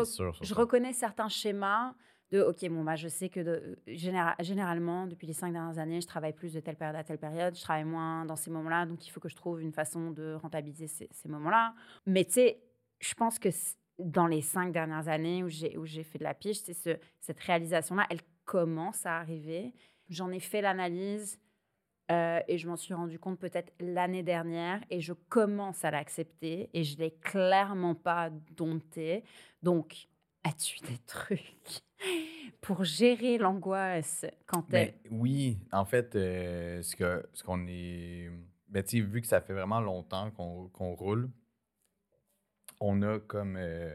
[0.43, 1.95] je reconnais certains schémas
[2.31, 6.07] de, OK, bon, bah, je sais que de, généralement, depuis les cinq dernières années, je
[6.07, 9.07] travaille plus de telle période à telle période, je travaille moins dans ces moments-là, donc
[9.07, 11.75] il faut que je trouve une façon de rentabiliser ces, ces moments-là.
[12.07, 12.61] Mais tu sais,
[13.01, 13.51] je pense que
[13.99, 18.21] dans les cinq dernières années où j'ai, fait de la c'est ce, cette réalisation-là, elle
[18.45, 19.73] commence à arriver.
[20.09, 21.39] J'en ai fait l'analyse
[22.11, 26.69] euh, et je m'en suis rendu compte peut-être l'année dernière et je commence à l'accepter
[26.75, 29.25] et je l'ai clairement pas dompté.
[29.63, 30.09] Donc,
[30.45, 31.83] as-tu des trucs
[32.61, 38.31] pour gérer l'angoisse quand ben, Oui, en fait, euh, ce qu'on ce qu'on est...
[38.69, 41.31] Ben, vu que ça fait vraiment longtemps qu'on roule,
[42.81, 43.57] on a comme...
[43.57, 43.95] Euh,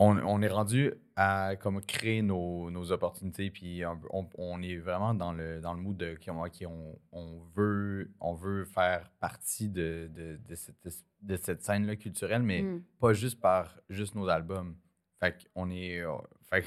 [0.00, 5.74] on, est rendu à comme créer nos, opportunités, puis on, est vraiment dans le, dans
[5.74, 11.96] le mood de qui on, on, veut, on veut faire partie de, de, cette, scène-là
[11.96, 12.82] culturelle, mais mm.
[13.00, 14.76] pas juste par juste nos albums.
[15.18, 16.12] Fait qu'on est, euh,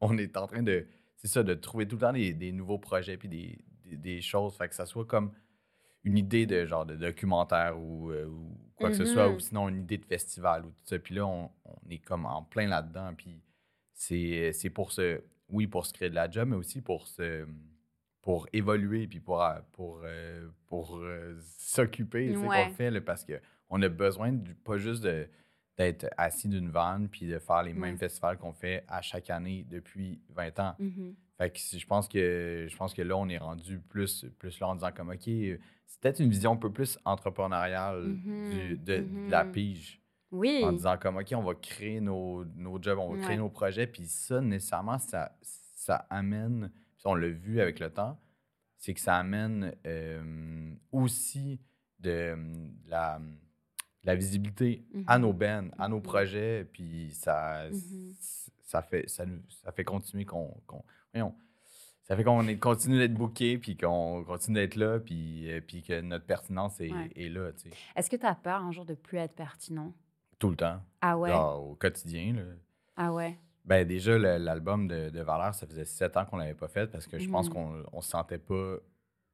[0.00, 3.18] on est en train de, c'est ça, de trouver tout le temps des, nouveaux projets,
[3.18, 5.32] puis des, des, choses, fait que ça soit comme
[6.04, 8.30] une idée de genre de documentaire ou, euh,
[8.76, 9.40] quoi que ce soit, ou mm-hmm.
[9.40, 10.98] sinon une idée de festival ou tout ça.
[10.98, 11.50] Puis là, on,
[11.90, 13.12] est comme en plein là-dedans.
[13.16, 13.40] Puis
[13.94, 17.46] c'est pour se, oui, pour se créer de la job, mais aussi pour se
[18.20, 21.00] pour évoluer puis pour, euh, pour, euh, pour
[21.56, 25.06] s'occuper, c'est qu'on fait, parce qu'on a besoin de, pas juste
[25.78, 29.64] d'être assis d'une vanne puis de faire les mêmes festivals qu'on fait à chaque année
[29.70, 30.74] depuis 20 ans.
[30.80, 31.14] Mm-hmm.
[31.38, 34.68] Fait que je pense que je pense que là, on est rendu plus, plus là
[34.68, 38.84] en disant comme OK, c'est peut-être une vision un peu plus entrepreneuriale mm-hmm.
[38.84, 39.50] de, la mm-hmm.
[39.52, 40.02] pige.
[40.32, 40.62] Oui.
[40.64, 43.86] En disant comme OK, on va créer nos, nos jobs, on va créer nos projets.
[43.86, 48.18] Puis ça, nécessairement, ça, ça amène, puis on l'a vu avec le temps,
[48.76, 51.60] c'est que ça amène euh, aussi
[52.00, 52.36] de,
[52.86, 53.20] la,
[54.04, 56.64] la visibilité à nos bennes, à nos projets.
[56.72, 57.64] Puis ça,
[58.62, 59.24] ça, fait, ça,
[59.64, 60.54] ça fait continuer qu'on
[62.04, 66.00] Ça fait qu'on continue d'être booké, puis qu'on continue d'être là, puis, euh, puis que
[66.00, 67.10] notre pertinence est, Ouais.
[67.16, 67.76] est là, tu sais.
[67.96, 69.92] Est-ce que tu as peur un jour de plus être pertinent?
[70.38, 70.80] Tout le temps.
[71.02, 71.28] Ah ouais?
[71.30, 72.42] Genre, au quotidien, là.
[72.96, 73.38] Ah ouais?
[73.66, 77.06] Ben déjà, l'album de, de Valère, ça faisait sept ans qu'on l'avait pas fait parce
[77.06, 77.52] que je pense Mhm.
[77.52, 78.76] qu'on on sentait pas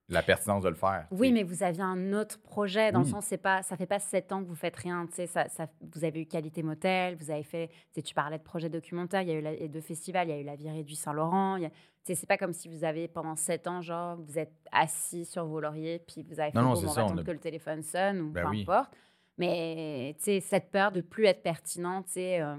[0.08, 1.06] la pertinence de le faire.
[1.10, 3.04] Oui, mais vous aviez un autre projet, dans Oui.
[3.06, 5.66] le sens, c'est pas, ça fait pas sept ans que vous faites rien, ça, ça-
[5.80, 7.70] vous avez eu Qualité Motel, vous avez fait,
[8.04, 10.34] tu parlais de projets documentaires, il y a eu la, et de festivals, il y
[10.34, 11.58] a eu la virée du Saint-Laurent,
[12.02, 15.58] c'est pas comme si vous avez, pendant sept ans, genre, vous êtes assis sur vos
[15.60, 18.20] lauriers, puis vous avez fait, Non, non, on ça, on a- que le téléphone sonne,
[18.20, 18.62] ou Ben peu oui.
[18.62, 18.94] importe.
[19.38, 22.56] Mais, cette peur de plus être pertinent, tu sais, euh,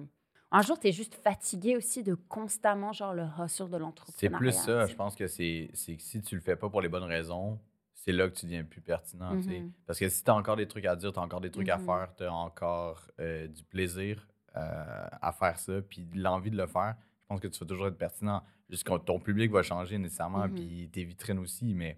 [0.58, 4.38] un jour, tu es juste fatigué aussi de constamment, genre, le hustle de C'est l'entrepreneuriat.
[4.38, 4.86] plus ça.
[4.88, 7.60] Je pense que c'est c'est que si tu le fais pas pour les bonnes raisons,
[7.94, 9.34] c'est là que tu deviens plus pertinent.
[9.36, 9.72] Mhm.
[9.88, 11.70] Parce que si tu as encore des trucs à dire, tu as encore des trucs
[11.70, 11.86] à Mhm.
[11.86, 16.68] faire, tu as encore euh, du plaisir euh, à faire ça, puis l'envie de le
[16.68, 18.42] faire, je pense que tu vas toujours être pertinent.
[18.70, 20.54] Juste que ton public va changer nécessairement, Mhm.
[20.56, 21.98] puis tes vitrines aussi, mais,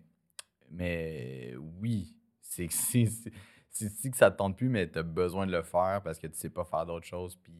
[0.71, 3.05] mais oui, c'est que si
[4.09, 6.35] que ça te tente plus, mais tu as besoin de le faire parce que tu
[6.35, 7.53] sais pas faire d'autres choses, puis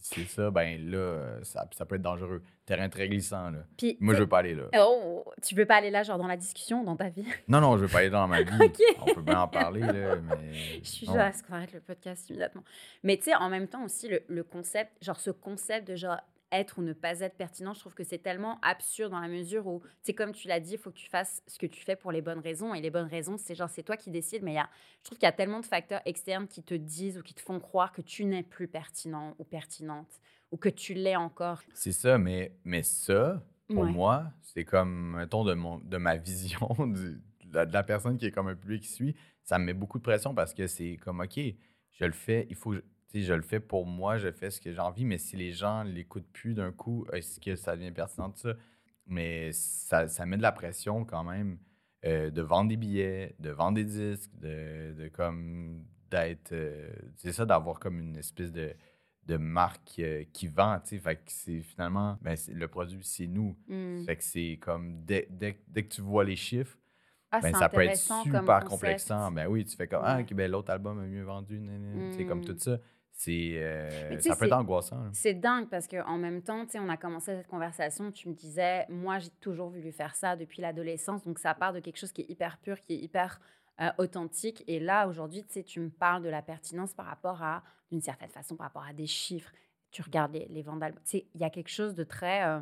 [0.00, 2.42] c'est ça, ben là, ça, ça peut être dangereux.
[2.66, 3.60] Terrain très glissant, là.
[3.76, 4.64] Puis, Moi, je veux pas aller là.
[4.78, 7.24] Oh, tu veux pas aller là, genre, dans la discussion, dans ta vie?
[7.48, 8.72] Non, non, je veux pas aller dans ma vie.
[9.00, 10.52] On peut bien en parler, là, mais.
[10.82, 12.62] Je suis genre, est-ce qu'on arrête le podcast immédiatement?
[13.02, 16.20] Mais tu sais, en même temps aussi, le, le concept, genre ce concept de genre
[16.52, 19.66] être ou ne pas être pertinent, je trouve que c'est tellement absurde dans la mesure
[19.66, 21.82] où, tu sais, comme tu l'as dit, il faut que tu fasses ce que tu
[21.82, 22.74] fais pour les bonnes raisons.
[22.74, 24.42] Et les bonnes raisons, c'est genre, c'est toi qui décides.
[24.42, 24.68] Mais y a,
[25.00, 27.40] je trouve qu'il y a tellement de facteurs externes qui te disent ou qui te
[27.40, 31.60] font croire que tu n'es plus pertinent ou pertinente ou que tu l'es encore.
[31.74, 33.92] C'est ça, mais, mais ça, pour Ouais.
[33.92, 38.16] moi, c'est comme, mettons, de, mon, de ma vision, du- de, la, de la personne
[38.16, 40.66] qui est comme un public qui suit, ça me met beaucoup de pression parce que
[40.66, 42.74] c'est comme, OK, je le fais, il faut,
[43.14, 45.82] je- le fais pour moi, je fais ce que j'ai envie, mais si les gens
[45.82, 48.54] l'écoutent plus d'un coup, est-ce que ça devient pertinent de ça?
[49.06, 51.58] Mais ça, ça met de la pression quand même
[52.04, 56.52] euh, de vendre des billets, de vendre des disques, de, de comme d'être.
[56.52, 58.72] euh, c'est ça, d'avoir comme une espèce de,
[59.26, 60.98] de marque euh, qui vend, tu sais.
[60.98, 63.56] Fait que c'est finalement, ben, c'est- le produit, c'est nous.
[63.68, 64.02] Hmm.
[64.04, 66.78] Fait que c'est comme dès, dès, dès que tu vois les chiffres,
[67.30, 69.30] Ah, ben, c'est ça peut être super complexant.
[69.32, 71.60] Ben oui, tu fais comme, ah, ben l'autre album a mieux vendu,
[72.12, 72.44] sais, comme Mm.
[72.44, 72.78] tout ça.
[73.18, 75.08] C'est, euh, ça peut être angoissant.
[75.12, 79.18] C'est dingue parce qu'en même temps, on a commencé cette conversation, tu me disais, moi,
[79.18, 82.30] j'ai toujours voulu faire ça depuis l'adolescence, donc ça part de quelque chose qui est
[82.30, 83.40] hyper pur, qui est hyper
[83.80, 84.62] euh, authentique.
[84.68, 88.54] Et là, aujourd'hui, tu me parles de la pertinence par rapport à, d'une certaine façon,
[88.54, 89.50] par rapport à des chiffres.
[89.90, 90.80] Tu regardes les, les ventes
[91.12, 92.60] il y a quelque chose de très, euh,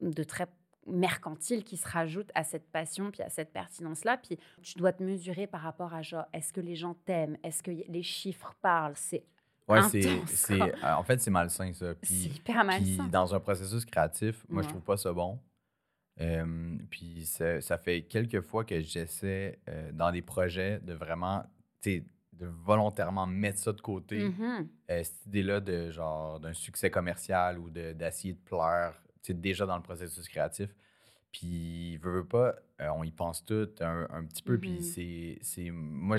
[0.00, 0.48] de très
[0.88, 4.90] mercantile qui se rajoute à cette passion puis à cette pertinence là puis tu dois
[4.90, 7.36] te mesurer par rapport à genre est-ce que les gens t'aiment?
[7.42, 8.96] Est-ce que les chiffres parlent?
[8.96, 9.26] C'est
[9.68, 11.88] Ouais, c'est, euh, en fait, c'est malsain, ça.
[11.90, 15.38] c'est Puis, hyper puis malsain dans un processus créatif, moi, je trouve pas ça bon.
[16.20, 21.44] Euh, puis ça, ça fait quelques fois que j'essaie euh, dans des projets de vraiment,
[21.80, 24.28] tu sais, de volontairement mettre ça de côté.
[24.28, 24.68] Mhm.
[24.90, 29.34] Euh, cette idée-là de genre d'un succès commercial ou de- d'essayer de plaire, tu sais,
[29.34, 30.74] déjà dans le processus créatif.
[31.30, 34.58] Puis, veux, veux pas, on y pense tout un, un petit peu.
[34.58, 35.70] Puis, c'est, c'est.
[35.70, 36.16] Moi,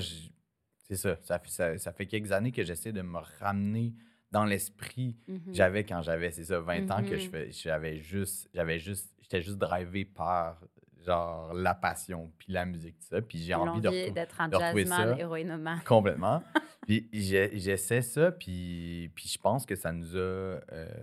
[0.90, 1.18] c'est ça.
[1.22, 3.94] Ça fait, ça, ça fait quelques années que j'essaie de me ramener
[4.32, 5.40] dans l'esprit Mhm.
[5.48, 7.32] que j'avais quand j'avais, c'est ça, 20 ans, que je Mhm.
[7.32, 8.50] fais, j'avais juste.
[8.54, 9.14] J'avais juste.
[9.22, 10.60] J'étais juste drivé par,
[11.06, 13.22] genre, la passion, puis la musique, tout ça.
[13.22, 15.18] Puis, j'ai envie de d'être un jazzman, ça.
[15.20, 15.82] héroïnomane.
[15.86, 16.44] Complètement.
[16.88, 20.20] puis j'essaie ça, puis, puis je pense que ça nous a.
[20.20, 20.60] euh,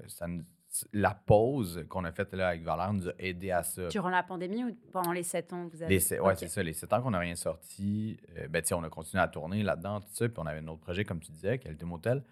[0.09, 0.45] ça nous-
[0.93, 3.89] la pause qu'on a faite là avec Valère nous a aidé à ça.
[3.89, 5.97] Durant la pandémie ou pendant les sept ans que vous avez?
[5.97, 6.35] Ok.
[6.37, 6.63] c'est ça.
[6.63, 10.01] Les sept ans qu'on n'a rien sorti, euh, ben, on a continué à tourner là-dedans,
[10.01, 12.23] tout ça, puis on avait un autre projet, comme tu disais, Qualité Motel.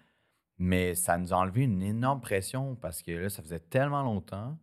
[0.57, 4.57] Mais ça nous a enlevé une énorme pression parce que là, ça faisait tellement longtemps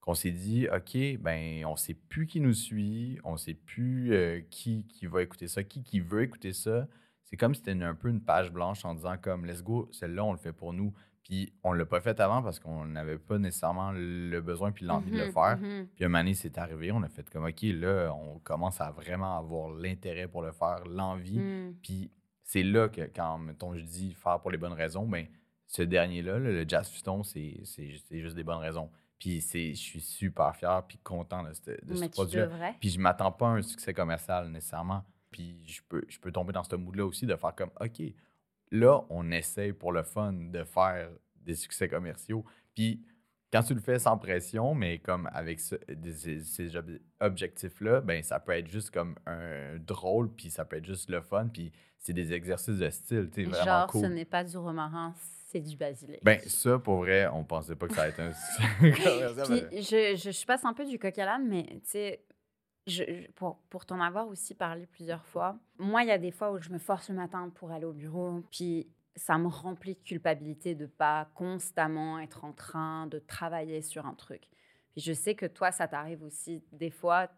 [0.00, 4.40] qu'on s'est dit, OK, ben, on sait plus qui nous suit, on sait plus euh,
[4.50, 6.88] qui, qui va écouter ça, qui, qui veut écouter ça.
[7.24, 10.24] C'est comme si c'était un peu une page blanche en disant, comme, let's go, celle-là,
[10.24, 10.92] on le fait pour nous.
[11.22, 15.10] Puis on l'a pas fait avant parce qu'on n'avait pas nécessairement le besoin puis l'envie
[15.12, 15.56] de le Mhm, faire.
[15.58, 15.86] mhm.
[15.94, 19.38] Puis une année, c'est arrivé, on a fait comme, OK, là, on commence à vraiment
[19.38, 21.38] avoir l'intérêt pour le faire, l'envie.
[21.38, 21.76] Mm.
[21.82, 22.10] Puis
[22.42, 25.26] c'est là que, quand, mettons, je dis faire pour les bonnes raisons, ben
[25.68, 28.90] ce dernier-là, là, le Jazz Fiston, c'est juste des bonnes raisons.
[29.18, 32.46] Puis je suis super fier puis content de, ce- de ce Mais tu produit-là.
[32.46, 32.74] devrais.
[32.80, 35.04] Puis je m'attends pas à un succès commercial nécessairement.
[35.30, 38.02] Puis je peux, je peux tomber dans ce mood-là aussi de faire comme, OK,
[38.72, 42.44] là, on essaye pour le fun de faire des succès commerciaux.
[42.74, 43.04] Puis
[43.52, 48.00] quand tu le fais sans pression, mais comme avec ce- des- ces, ces ob- objectifs-là,
[48.00, 51.48] ben ça peut être juste comme un drôle, puis ça peut être juste le fun,
[51.48, 54.00] puis c'est des exercices de style, tu vraiment Genre, cool.
[54.02, 55.14] ce n'est pas du romarin,
[55.46, 56.18] C'est du basilic.
[56.24, 58.32] Ben, ça, pour vrai, on pensait pas que ça allait être un
[58.80, 62.24] Puis, je, je, je, passe un peu du coq à l'âne, mais tu sais,
[63.34, 66.60] pour, pour t'en avoir aussi parlé plusieurs fois, moi, il y a des fois où
[66.60, 70.74] je me force le matin pour aller au bureau, puis ça me remplit de culpabilité
[70.74, 74.42] de pas constamment être en train de travailler sur un truc.
[74.92, 77.28] Puis je sais que toi, ça t'arrive aussi des fois,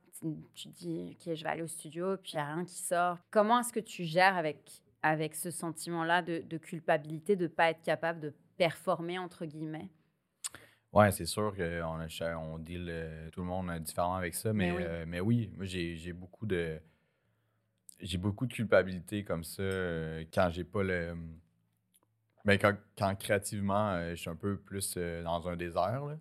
[0.54, 3.18] tu, dis, OK, je vais aller au studio, puis il n'y a rien qui sort.
[3.30, 7.70] Comment est-ce que tu gères avec, avec ce sentiment-là de, de, culpabilité, de ne pas
[7.70, 9.90] être capable de performer, entre guillemets?
[10.94, 12.00] Ouais, c'est sûr qu'on
[12.38, 15.50] on deal euh, tout le monde différent avec ça, mais, mais oui, euh, mais oui
[15.56, 16.80] moi j'ai beaucoup de
[18.00, 21.16] j'ai beaucoup de culpabilité comme ça euh, quand j'ai pas le
[22.44, 26.18] mais quand, quand créativement je suis un peu plus dans un désert là.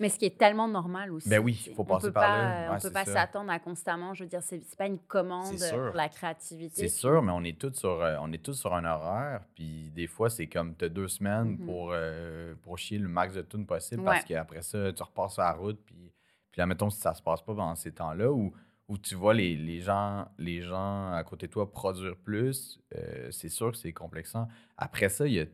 [0.00, 1.28] Mais ce qui est tellement normal aussi.
[1.28, 2.70] Ben oui, il faut passer par là.
[2.70, 5.94] on ne peut pas s'attendre à constamment, je veux dire, c'est pas une commande pour
[5.94, 6.74] la créativité.
[6.74, 9.42] C'est sûr, mais on est tous sur, euh, on est tous sur un horaire.
[9.54, 11.66] Puis des fois, c'est comme tu as deux semaines mm-hmm.
[11.66, 15.42] pour, euh, pour chier le max de tunes possible parce qu'après ça, tu repars sur
[15.42, 15.78] la route.
[15.84, 16.12] Puis,
[16.50, 18.52] puis là, mettons, si ça se passe pas pendant ces temps-là, où,
[18.88, 23.30] où tu vois les, les, gens, les gens à côté de toi produire plus, euh,
[23.30, 24.48] c'est sûr que c'est complexant.
[24.78, 25.46] Après ça, il y a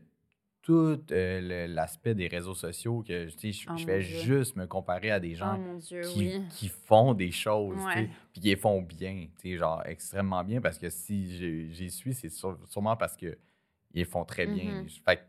[0.61, 5.19] tout euh, l'aspect des réseaux sociaux que je, je, oh vais juste me comparer à
[5.19, 10.43] des oh gens qui, qui, font des choses, puis qui les font bien, genre extrêmement
[10.43, 13.37] bien, parce que si j'y suis, c'est sûrement parce qu'ils
[13.93, 14.83] les font très bien.
[14.83, 15.03] Mm-hmm.
[15.05, 15.21] Fait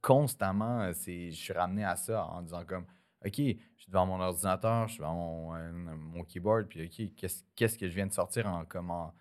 [0.00, 2.84] constamment, je suis ramené à ça en disant comme,
[3.24, 7.14] OK, je suis devant mon ordinateur, je suis devant mon, euh, mon keyboard, puis OK,
[7.56, 9.12] qu'est-ce que je viens de sortir en, comment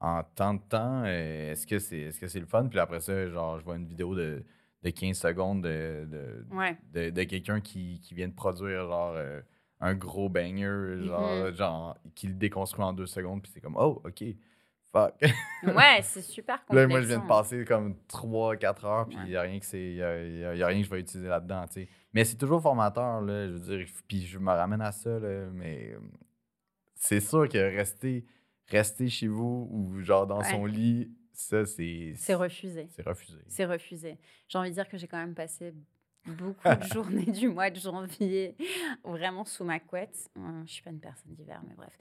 [0.00, 1.02] en, tant de temps?
[1.04, 2.68] Euh, est-ce que c'est est -ce c'est le fun?
[2.68, 4.44] Puis après ça, genre, je vois une vidéo de
[4.82, 6.06] de 15 secondes de,
[6.92, 9.40] de, de, quelqu'un qui, qui, vient de produire genre euh,
[9.80, 11.54] un gros banger, mm-hmm.
[11.54, 14.24] genre, qui le déconstruit en deux secondes, puis c'est comme, oh, OK,
[14.92, 15.14] fuck.
[15.64, 16.82] ouais, c'est super complexe.
[16.82, 19.66] Là, moi, je viens de passer comme 3-4 heures, puis il n'y a, rien que
[19.66, 21.88] c'est, y a, y a, rien que je vais utiliser là-dedans, tu sais.
[22.12, 25.48] Mais c'est toujours formateur, là, je veux dire, puis je me ramène à ça, là,
[25.52, 25.96] mais
[26.94, 28.24] c'est sûr que rester,
[28.68, 32.14] rester chez vous ou genre dans son lit ça, c'est.
[32.16, 32.88] C'est refusé.
[32.90, 33.38] C'est refusé.
[33.46, 34.18] C'est refusé.
[34.48, 35.72] J'ai envie de dire que j'ai quand même passé
[36.26, 38.56] beaucoup de journées du mois de janvier
[39.04, 40.28] vraiment sous ma couette.
[40.66, 41.96] Je suis pas une personne d'hiver, mais bref.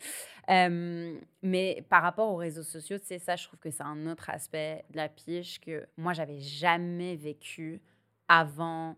[1.43, 4.31] mais par rapport aux réseaux sociaux, tu sais, ça, je trouve que c'est un autre
[4.31, 7.79] aspect de la pige que moi, j'avais jamais vécu
[8.27, 8.97] avant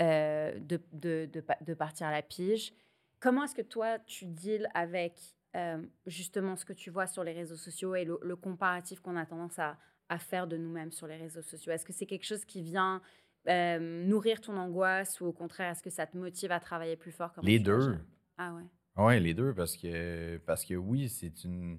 [0.00, 2.72] euh, de, de, de, de, partir à la pige.
[3.18, 5.18] Comment est-ce que toi, tu deals avec
[5.54, 9.26] euh, justement ce que tu vois sur les réseaux sociaux et le, comparatif qu'on a
[9.26, 9.76] tendance à,
[10.08, 11.72] à faire de nous-mêmes sur les réseaux sociaux?
[11.72, 13.00] Est-ce que c'est quelque chose qui vient
[13.48, 17.12] euh, nourrir ton angoisse ou au contraire, est-ce que ça te motive à travailler plus
[17.12, 17.98] fort Les deux.
[18.38, 18.64] Ah ouais.
[18.96, 21.78] Oui, les deux, parce que, parce que oui, c'est une,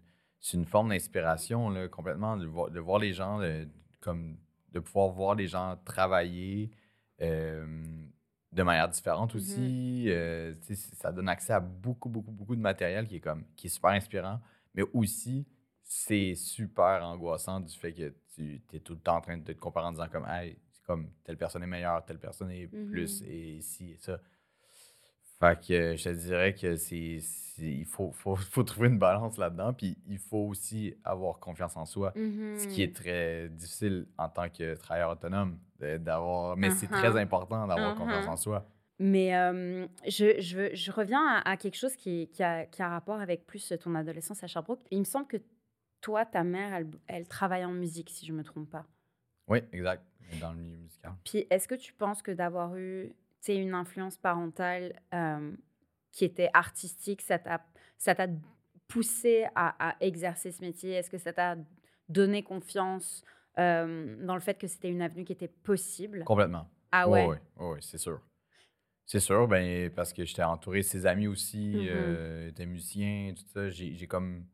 [0.54, 3.40] une forme d'inspiration complètement de voir, de voir les gens,
[4.02, 4.38] comme
[4.72, 6.70] de pouvoir voir les gens travailler.
[7.22, 7.66] Euh,
[8.56, 10.06] de manière différente mmh aussi.
[10.08, 10.54] Euh,
[10.94, 13.92] ça donne accès à beaucoup, beaucoup, beaucoup de matériel qui est, comme, qui est super
[13.92, 14.40] inspirant,
[14.74, 15.46] mais aussi
[15.84, 19.52] c'est super angoissant du fait que tu es tout le temps en train de te
[19.52, 23.26] comparer en disant comme, hey, comme telle personne est meilleure, telle personne est plus, mmh
[23.28, 24.20] et ci et ça.
[25.40, 27.20] Fait que je te dirais que c'est
[27.58, 29.74] il faut, faut, faut, trouver une balance là-dedans.
[29.74, 34.30] Puis il faut aussi avoir confiance en soi, ce qui est mmh très difficile en
[34.30, 35.58] tant que travailleur autonome.
[35.80, 37.22] d'avoir Mais c'est très uh-huh.
[37.22, 38.38] important d'avoir confiance en uh-huh.
[38.38, 38.66] soi.
[39.00, 39.32] Mais
[40.06, 43.74] je, je, je, reviens à, quelque chose qui, qui, a, qui, a, rapport avec plus
[43.82, 44.82] ton adolescence à Sherbrooke.
[44.92, 45.38] Il me semble que
[46.02, 48.86] toi, ta mère, elle, elle travaille en musique, si je ne me trompe pas.
[49.48, 50.04] Oui, exact.
[50.40, 51.12] Dans le milieu musical.
[51.24, 53.14] Puis est-ce que tu penses que d'avoir eu
[53.54, 55.00] une influence parentale
[56.12, 58.28] qui était artistique, ça t'a
[58.88, 60.94] poussé à, exercer ce métier?
[60.94, 61.58] Est-ce que ça t'a
[62.10, 63.24] donné confiance
[63.58, 66.24] dans le fait que c'était une avenue qui était possible?
[66.24, 66.68] Complètement.
[66.92, 67.40] Ah ouais?
[67.58, 68.22] Oui, c'est sûr.
[69.06, 73.34] C'est sûr, ben, parce que j'étais entouré de ses amis aussi, mmh euh, des musiciens,
[73.36, 73.70] tout ça.
[73.70, 74.46] J'ai comme.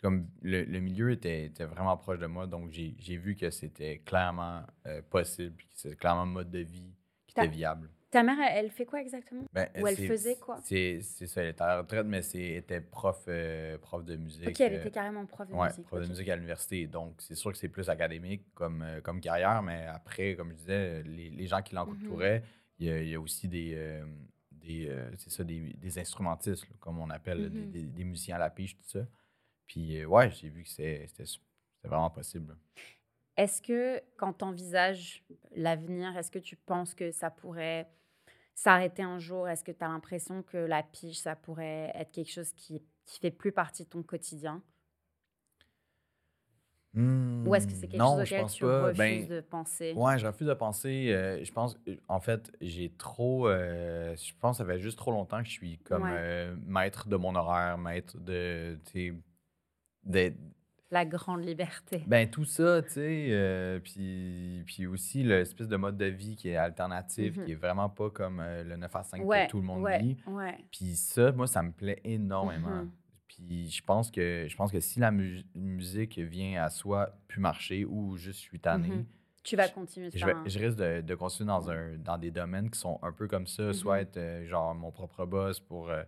[0.00, 4.62] comme le, milieu était, était, vraiment proche de moi, donc j'ai vu que c'était clairement
[4.86, 6.92] euh, possible, que c'était clairement un mode de vie
[7.28, 7.90] qui était viable.
[8.12, 9.44] Ta mère, elle, fait quoi exactement?
[9.54, 10.58] Ben, Ou elle faisait quoi?
[10.62, 14.48] C'est ça, elle était à la retraite, mais elle était prof, euh, prof de musique.
[14.48, 15.86] Ok, elle était carrément prof de ouais, musique.
[15.86, 16.86] prof de musique à l'université.
[16.86, 20.56] Donc, c'est sûr que c'est plus académique comme, euh, comme carrière, mais après, comme je
[20.56, 22.74] disais, les, les gens qui l'entouraient, mm-hmm.
[22.80, 24.04] il, y, y, a aussi des, euh,
[24.50, 28.88] des, ça, des, des instrumentistes, comme on appelle, des, des, musiciens à la pige, tout
[28.88, 29.06] ça.
[29.66, 31.08] Puis, ouais, j'ai vu que c'était
[31.82, 32.58] vraiment possible.
[33.38, 35.24] Est-ce que quand tu envisages
[35.56, 37.88] l'avenir, est-ce que tu penses que ça pourrait
[38.54, 39.48] s'arrêter un jour?
[39.48, 43.20] Est-ce que tu as l'impression que la pige, ça pourrait être quelque chose qui, qui
[43.20, 44.62] fait plus partie de ton quotidien?
[47.44, 48.90] Ou est-ce que c'est Hmm, quelque non, chose je auquel tu pas.
[48.90, 50.02] refuses Ben, de penser?
[50.02, 51.12] Ouais, je refuse de penser.
[51.12, 53.48] euh, je pense, euh, en fait, j'ai trop.
[53.48, 56.12] euh, je pense que ça fait juste trop longtemps que je suis comme Ouais.
[56.12, 58.78] euh, maître de mon horaire, maître de.
[60.04, 60.36] d'être-
[60.92, 62.04] La grande liberté.
[62.06, 63.26] Ben, tout ça, tu sais.
[63.30, 67.44] euh, puis, puis aussi l'espèce de mode de vie qui est alternatif, Mhm.
[67.46, 69.82] qui est vraiment pas comme euh, le 9 à 5 ouais, que tout le monde
[69.82, 70.16] ouais, vit.
[70.26, 70.58] ouais.
[70.70, 72.68] Puis ça, moi, ça me plaît énormément.
[72.82, 72.90] Mhm.
[73.26, 77.40] Puis je pense que je pense que si la mu- musique vient à soit plus
[77.40, 79.06] marcher ou juste suis tanné, Mhm.
[79.44, 82.30] Tu vas continuer je, vais- un- je risque de, de continuer dans, un, dans des
[82.30, 84.02] domaines qui sont un peu comme ça, soit Mhm.
[84.02, 86.02] être euh, genre mon propre boss pour euh,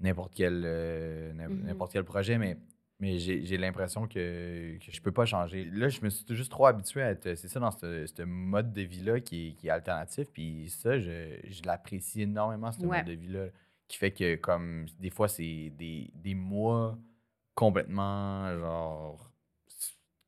[0.00, 2.56] n'importe quel, euh, n'im- n'importe quel projet, mais,
[3.00, 5.64] mais j'ai l'impression que, que je peux pas changer.
[5.66, 8.72] Là, je me suis juste trop habitué à être, c'est ça, dans ce, ce mode
[8.72, 12.98] de vie-là qui, est- qui est alternatif, puis ça, je, je l'apprécie énormément, ce Ouais.
[12.98, 13.46] mode de vie-là,
[13.88, 16.98] qui fait que comme des fois, c'est des, des mois
[17.54, 19.30] complètement genre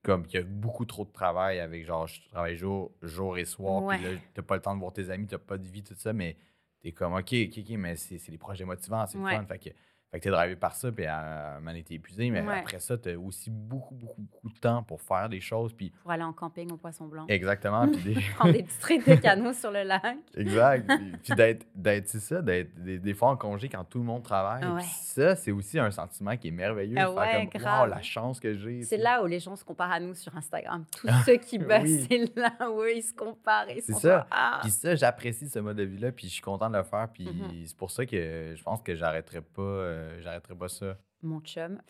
[0.02, 3.44] comme qu'il y a beaucoup trop de travail avec genre je travaille jour, jour et
[3.44, 5.83] soir, puis là, t'as pas le temps de voir tes amis, t'as pas de vie,
[5.83, 6.37] tout ça, mais
[6.81, 9.44] t'es comme ok, ok, ok, mais c'est des projets motivants, c'est le fun.
[9.46, 9.70] Fait que,
[10.16, 12.61] fait que t'es drivé par ça, puis à donné, t'es épuisé, mais Ouais.
[12.61, 16.11] après ça, t'as aussi beaucoup, beaucoup, beaucoup de temps pour faire des choses, puis pour
[16.11, 17.26] aller en camping au Poisson Blanc.
[17.29, 20.02] exactement, puis des- Prendre des petits trips de canot sur le lac.
[20.37, 20.87] Exact.
[20.88, 24.05] Puis, puis d'être, d'être, c'est ça, d'être des, des fois en congé quand tout le
[24.05, 24.64] monde travaille.
[24.64, 24.81] Ouais.
[24.81, 26.96] Puis ça, c'est aussi un sentiment qui est merveilleux.
[26.98, 27.88] Ah ouais, comme, grave.
[27.88, 28.83] wow, la chance que j'ai.
[28.83, 30.85] C'est là où les gens se comparent à nous sur Instagram.
[31.00, 32.07] Tous ceux qui bossent, Oui.
[32.09, 33.68] c'est là où ils se comparent.
[33.70, 34.26] Ils C'est sont ça.
[34.31, 34.59] ah.
[34.62, 37.09] Puis ça, j'apprécie ce mode de vie-là, puis je suis content de le faire.
[37.12, 37.64] Puis Mhm.
[37.66, 40.99] c'est pour ça que je pense que j'arrêterai pas, euh, j'arrêterai pas ça.
[41.23, 41.81] Mon chum,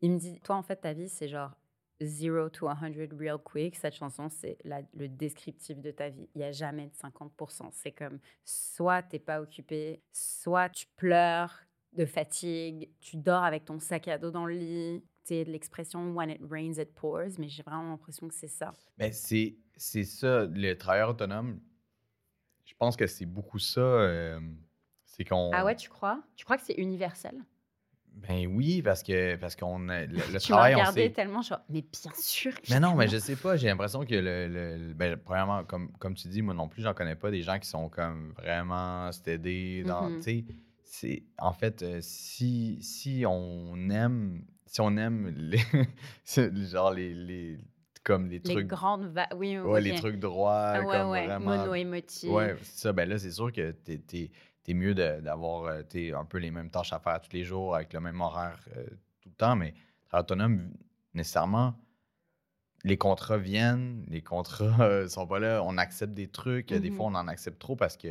[0.00, 1.52] il me dit Toi, en fait, ta vie, c'est genre
[2.02, 3.76] zero to 100 real quick.
[3.76, 6.28] Cette chanson, c'est le descriptif de ta vie.
[6.34, 7.70] Il n'y a jamais de 50%.
[7.72, 11.60] C'est comme soit tu n'es pas occupé, soit tu pleures
[11.92, 15.04] de fatigue, tu dors avec ton sac à dos dans le lit.
[15.24, 18.72] C'est l'expression when it rains, it pours, mais j'ai vraiment l'impression que c'est ça.
[18.98, 21.60] Mais c'est, c'est ça, le travailleur autonome.
[22.64, 23.80] Je pense que c'est beaucoup ça.
[23.80, 24.40] euh,
[25.20, 25.50] c'est qu'on.
[25.52, 26.22] Ah ouais, tu crois?
[26.34, 27.34] Tu crois que c'est universel?
[28.14, 31.10] Ben oui, parce que parce qu'on le, le Tu travail, on regardé sait.
[31.10, 32.52] tellement genre, mais bien sûr.
[32.70, 36.14] Mais non, mais je sais pas, j'ai l'impression que le, le- ben, premièrement, comme, comme
[36.14, 39.84] tu dis, moi non plus, j'en connais pas des gens qui sont comme vraiment stédés
[39.84, 40.08] dans.
[40.16, 40.44] Tu sais,
[40.84, 45.60] c'est en fait, euh, si, si on aime, si on aime les,
[46.66, 47.58] genre les, les,
[48.04, 49.28] comme les Les trucs, grandes va...
[49.36, 49.96] Oui, oui, ouais, les ok.
[49.98, 51.26] trucs droits, Ah ouais, comme ouais.
[51.26, 51.56] vraiment.
[51.56, 52.30] Mono-émotive.
[52.30, 52.92] Ouais, c'est ça.
[52.92, 54.30] Ben là, c'est sûr que t'es,
[54.62, 55.82] t'es- mieux d'avoir euh,
[56.16, 58.84] un peu les mêmes tâches à faire tous les jours avec le même horaire euh,
[59.20, 59.74] tout le temps, mais
[60.08, 60.70] travail autonome,
[61.14, 61.74] nécessairement,
[62.84, 67.06] les contrats viennent, les contrats euh, sont pas là, on accepte des trucs, des fois
[67.06, 68.08] on en accepte trop parce que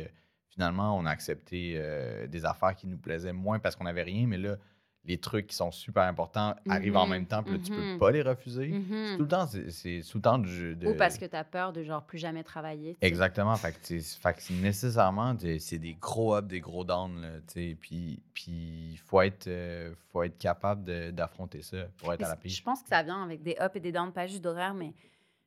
[0.48, 4.26] finalement on a accepté euh, des affaires qui nous plaisaient moins parce qu'on n'avait rien,
[4.26, 4.56] mais là,
[5.04, 7.92] les trucs qui sont super importants arrivent en Mhm, même temps, puis là, tu peux
[7.94, 7.98] mhm.
[7.98, 8.68] pas les refuser.
[8.68, 8.84] Mhm.
[8.90, 10.86] C'est tout le temps, c'est, tout le temps de...
[10.86, 12.96] Ou parce que tu as peur de genre plus jamais travailler.
[13.00, 13.56] Exactement.
[13.56, 17.20] Fait que, fait que c'est nécessairement, c'est des gros ups, des gros downs.
[17.22, 22.20] Là, tu sais, puis il faut, être, euh, faut être capable d'affronter ça pour être
[22.20, 22.58] Mais à la pige.
[22.58, 24.92] Je pense que ça vient avec des ups et des downs, pas juste d'horaire, mais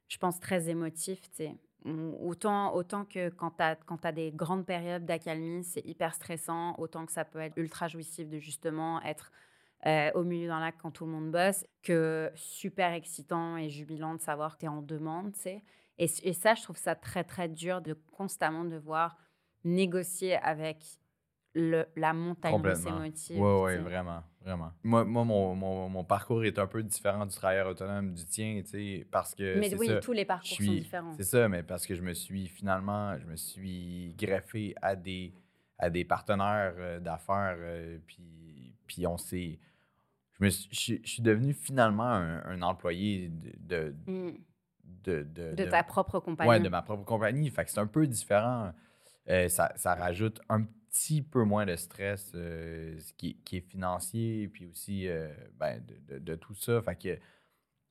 [0.07, 1.21] je pense très émotif.
[1.21, 1.55] tu sais.
[1.85, 7.11] Autant, autant que quand tu as, des grandes périodes d'accalmie, c'est hyper stressant, autant que
[7.11, 9.31] ça peut être ultra jouissif de justement être
[9.85, 14.15] euh, au milieu d'un lac quand tout le monde bosse, que super excitant et jubilant
[14.15, 15.33] de savoir que tu es en demande.
[15.33, 15.63] tu sais.
[15.97, 19.17] Et, et ça, je trouve ça très, très dur de constamment devoir
[19.65, 20.99] négocier avec
[21.55, 23.03] le, la montagne russe Complètement.
[23.03, 23.39] émotive.
[23.41, 24.71] Oui, oui, vraiment, vraiment.
[24.83, 28.61] Moi, moi mon, mon, mon parcours est un peu différent du travailleur autonome du tien,
[28.63, 29.99] tu sais, parce que Mais oui, ça.
[29.99, 31.13] tous les parcours sont différents.
[31.17, 35.33] C'est ça, mais parce que je me suis finalement, je me suis greffé à des,
[35.77, 39.59] à des partenaires euh, d'affaires, euh, puis, puis on s'est.
[40.39, 44.31] Je, me suis, je, suis- je suis devenu finalement un, un employé de, de, Mm.
[45.03, 46.49] de, de- De de- ta propre compagnie.
[46.49, 47.49] Ouais, de ma propre compagnie.
[47.51, 48.71] Fait que c'est un peu différent.
[49.29, 50.73] Euh, ça, ça rajoute un petit
[51.31, 56.19] peu moins de stress euh, qui, qui est financier, puis aussi euh, ben, de, de-
[56.19, 56.81] de tout ça.
[56.81, 57.17] Fait que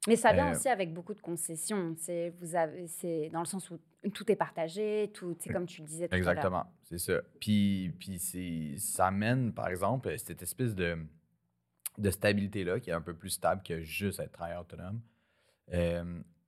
[0.09, 1.95] Mais ça vient Euh, aussi avec beaucoup de concessions.
[1.99, 3.79] C'est vous avez, c'est dans le sens où
[4.15, 6.29] tout est partagé, tout, c'est comme tu le disais tout à l'heure.
[6.31, 7.21] Exactement, c'est ça.
[7.41, 10.99] Puis, puis c'est, ça amène, par exemple, cette espèce de,
[11.99, 15.01] de stabilité-là, qui est un peu plus stable que juste être travailleur autonome.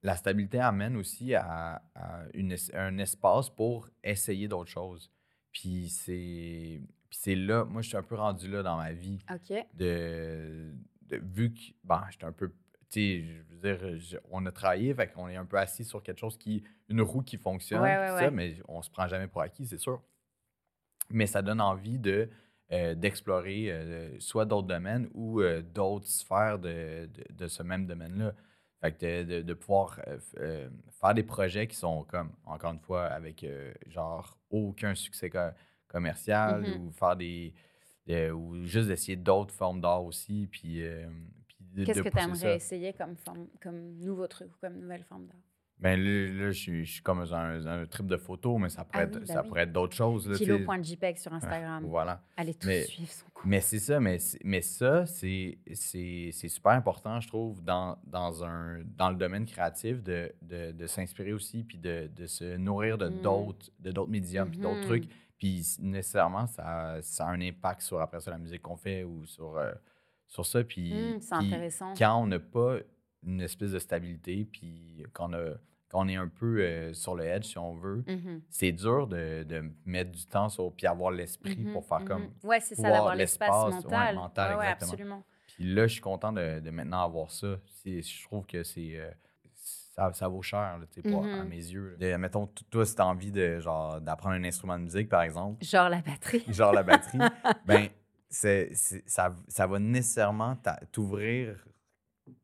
[0.03, 5.09] La stabilité amène aussi à, à une un espace pour essayer d'autres choses.
[5.55, 9.19] Puis c'est, c'est là, moi, je suis un peu rendu là dans ma vie.
[9.33, 9.55] Ok.
[9.73, 12.49] de, de- vu que ben, j'étais un peu
[12.89, 15.85] tu sais je veux dire je- on a travaillé fait qu'on est un peu assis
[15.85, 18.31] sur quelque chose qui une roue qui fonctionne Ouais, tout ouais, ça, ouais.
[18.31, 20.01] mais on se prend jamais pour acquis c'est sûr
[21.09, 22.29] mais ça donne envie de
[22.71, 27.85] euh, d'explorer euh, soit d'autres domaines ou euh, d'autres sphères de, de, de ce même
[27.85, 28.33] domaine là
[28.81, 30.69] Fait que de, de pouvoir euh, euh,
[31.01, 35.39] faire des projets qui sont comme, encore une fois, avec euh, genre aucun succès co-
[35.87, 36.73] commercial Mhm.
[36.87, 37.53] ou faire des.
[38.07, 40.47] de- ou juste d'essayer d'autres formes d'art aussi.
[40.51, 40.83] Puis,
[41.73, 42.47] puis Qu'est-ce que tu ça.
[42.47, 45.41] aimerais essayer comme, forme, comme nouveau truc ou comme nouvelle forme d'art?
[45.77, 49.09] Ben là, là, je suis- comme dans un, un trip de photo, mais ça pourrait,
[49.13, 49.47] Ah être, ça oui.
[49.49, 50.27] pourrait être d'autres choses.
[50.29, 50.45] Là, sais.
[50.45, 51.83] Kilo.jpeg sur Instagram.
[51.85, 52.21] Voilà.
[52.37, 53.43] Allez tous Mais- suivre son compte.
[53.45, 55.57] Mais c'est ça, mais, mais ça, c'est
[56.47, 61.33] super important, je trouve, dans, dans, un, dans le domaine créatif, de, de, de s'inspirer
[61.33, 63.21] aussi, puis de, de se nourrir de Mm.
[63.21, 64.85] d'autres médiums, puis d'autres Mhm.
[64.85, 65.09] trucs.
[65.37, 69.25] Puis nécessairement, ça, ça a un impact sur, après ça, la musique qu'on fait ou
[69.25, 69.73] sur, euh,
[70.27, 70.63] sur ça.
[70.63, 71.93] Puis, Hmm, c'est intéressant.
[71.97, 72.77] quand on n'a pas
[73.25, 75.51] une espèce de stabilité, puis qu'on a
[75.91, 78.41] qu'on est un peu euh, sur le edge, si on veut, Mhm.
[78.49, 82.07] c'est dur de, de mettre du temps sur, puis avoir l'esprit Mhm, pour faire mhm.
[82.07, 84.15] comme Ouais, c'est ça, d'avoir l'espace l'espace, ouais, mental.
[84.15, 85.23] mental, Ouais, absolument.
[85.47, 87.55] Puis là, je suis content de, de maintenant avoir ça.
[87.85, 88.97] Je trouve que c'est.
[88.97, 89.09] euh,
[89.53, 91.95] ça, ça vaut cher, là, pour- à mes yeux.
[91.97, 95.21] De- mettons, toi, si tu as envie de, genre, d'apprendre un instrument de musique, par
[95.21, 96.43] exemple, Genre la batterie.
[96.49, 97.19] genre la batterie,
[97.65, 97.87] ben,
[98.27, 98.71] c'est,
[99.05, 100.57] ça, ça va nécessairement
[100.91, 101.63] t'ouvrir,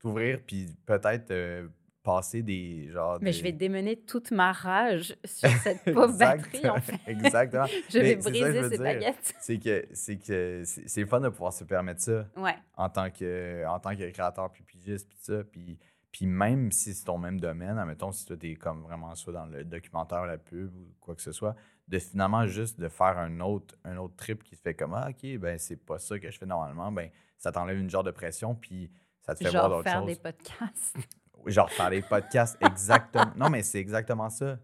[0.01, 1.67] t'ouvrir, puis peut-être euh,
[2.03, 2.89] passer des.
[2.91, 6.99] Genre, Mais je vais démener toute ma rage sur cette pauvre batterie, en fait.
[7.07, 7.65] Exactement.
[7.89, 8.79] Je vais Mais briser dire.
[8.81, 9.33] baguettes.
[9.39, 12.55] C'est que c'est que c'est fun de pouvoir se permettre ça Ouais.
[12.75, 15.43] en tant que, en tant que créateur, puis pigiste, puis ça.
[15.43, 15.77] Puis,
[16.11, 19.45] puis même si c'est ton même domaine, admettons, si toi, t'es comme vraiment soit dans
[19.45, 21.55] le documentaire, la pub ou quoi que ce soit,
[21.87, 25.09] de finalement juste de faire un autre, un autre trip qui te fait comme, ah,
[25.09, 28.11] OK, ben c'est pas ça que je fais normalement, ben ça t'enlève une genre de
[28.11, 28.91] pression, puis
[29.21, 30.07] ça te fait voir Genre d'autres faire choses.
[30.07, 30.95] des podcasts.
[31.45, 33.31] Genre faire des podcasts, exactement.
[33.35, 34.59] non, mais c'est exactement ça.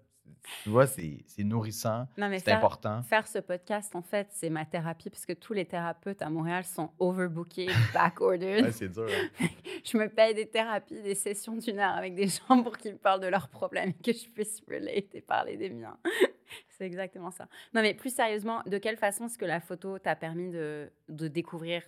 [0.63, 3.03] Tu vois, c'est nourrissant, c'est faire, important.
[3.03, 6.63] faire ce podcast, en fait, c'est ma thérapie parce que tous les thérapeutes à Montréal
[6.63, 8.63] sont overbookés, backordered.
[8.63, 9.07] Ouais, c'est dur.
[9.09, 9.45] hein.
[9.83, 13.19] je me paye des thérapies, des sessions d'une heure avec des gens pour qu'ils parlent
[13.21, 15.97] de leurs problèmes et que je puisse relate et parler des miens.
[16.69, 17.49] c'est exactement ça.
[17.73, 21.27] Non, mais plus sérieusement, de quelle façon est-ce que la photo t'a permis de, de
[21.27, 21.81] découvrir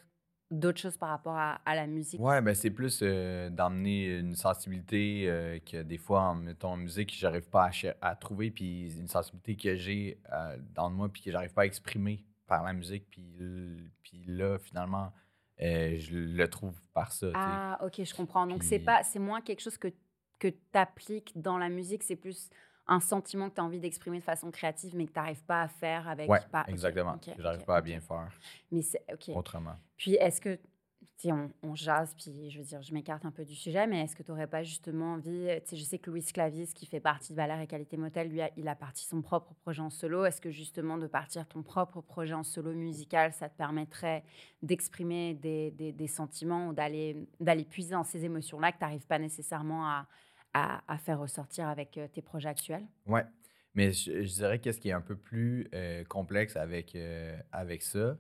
[0.52, 4.36] d'autres choses par rapport à, à la musique Ouais, ben c'est plus euh, d'emmener une
[4.36, 7.72] sensibilité euh, que des fois, en mettons en musique, j'arrive pas à,
[8.10, 11.66] à trouver, puis une sensibilité que j'ai euh, dans moi, puis que j'arrive pas à
[11.66, 15.14] exprimer par la musique, puis, là, finalement,
[15.62, 17.28] euh, je le trouve par ça.
[17.36, 18.48] Ah, ok, je comprends.
[18.48, 19.90] Donc, c'est Puis- pas, c'est moins quelque chose que,
[20.40, 22.50] que tu appliques dans la musique, c'est plus
[22.90, 25.62] un sentiment que tu as envie d'exprimer de façon créative, mais que tu n'arrives pas
[25.64, 26.28] à faire avec.
[26.52, 27.14] Pas- exactement.
[27.14, 28.32] ok, que j'arrive ok, pas à bien faire
[28.72, 29.30] Mais c'est ok.
[29.36, 29.76] autrement.
[29.98, 30.60] Puis, est-ce que,
[31.26, 34.16] on, on jase, puis je veux dire, je m'écarte un peu du sujet, mais est-ce
[34.16, 37.02] que tu n'aurais pas justement envie, tu sais, je sais que Louis Clavis, qui fait
[37.02, 39.90] partie de Valère et Qualité Motel, lui, a- il a parti son propre projet en
[39.90, 40.24] solo.
[40.24, 44.24] Est-ce que justement de partir ton propre projet en solo musical, ça te permettrait
[44.64, 49.20] d'exprimer des, des- des sentiments ou d'aller puiser dans ces émotions-là que tu n'arrives pas
[49.20, 50.08] nécessairement à,
[50.54, 52.86] à, à faire ressortir avec euh, tes projets actuels?
[53.06, 53.26] Ouais.
[53.76, 57.84] Mais je, je dirais qu'est-ce qui est un peu plus euh, complexe avec, euh, avec
[57.84, 58.18] ça,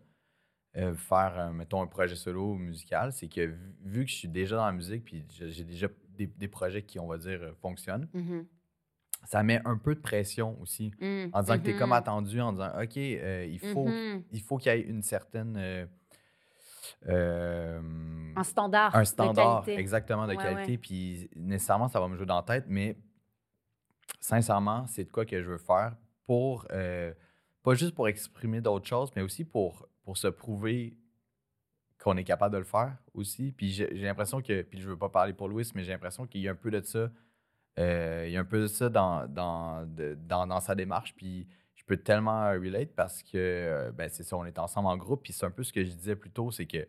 [0.78, 4.56] euh, faire, mettons, un projet solo musical, c'est que vu, vu que je suis déjà
[4.58, 8.46] dans la musique, puis j'ai déjà des, des projets qui, on va dire, fonctionnent, Mhm.
[9.26, 10.92] ça met un peu de pression aussi.
[11.02, 14.24] Mm, En disant que tu es comme mhm, attendu, en disant, OK, il faut mhm.
[14.32, 15.58] il faut qu'il y ait une certaine.
[17.08, 17.80] Euh,
[18.36, 18.96] Un standard.
[18.96, 19.80] un de standard, qualité.
[19.82, 20.72] exactement, de Ouais, qualité.
[20.74, 20.78] ouais.
[20.78, 22.98] Puis nécessairement, ça va me jouer dans la tête, mais
[24.20, 27.14] sincèrement, c'est de quoi que je veux faire pour, euh,
[27.64, 30.98] pas juste pour exprimer d'autres choses, mais aussi pour, pour se prouver
[32.02, 33.52] qu'on est capable de le faire aussi.
[33.52, 36.42] Puis j'ai l'impression que, puis je veux pas parler pour Louis, mais j'ai l'impression qu'il
[36.42, 37.10] y a un peu de ça.
[37.78, 41.14] euh, il y a un peu de ça dans, dans, de- dans, dans sa démarche.
[41.16, 41.48] Puis
[41.90, 45.24] peux tellement relate parce que, euh, ben, c'est ça, on est ensemble en groupe.
[45.24, 46.88] Puis c'est un peu ce que je disais plus tôt, c'est que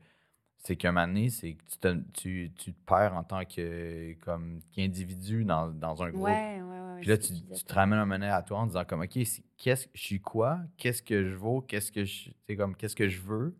[0.59, 4.15] c'est qu'un moment donné, c'est que tu te, tu, tu te perds en tant que,
[4.25, 6.25] comme, qu'individu dans, dans un groupe.
[6.25, 7.01] Ouais, ouais, ouais.
[7.01, 9.19] Puis là, tu, tu te ramènes un moment à toi en disant comme, OK,
[9.57, 10.59] qu'est-ce, je suis quoi?
[10.77, 11.63] Qu'est-ce que je vaux?
[11.63, 13.57] Qu'est-ce que je, comme, qu'est-ce que je veux?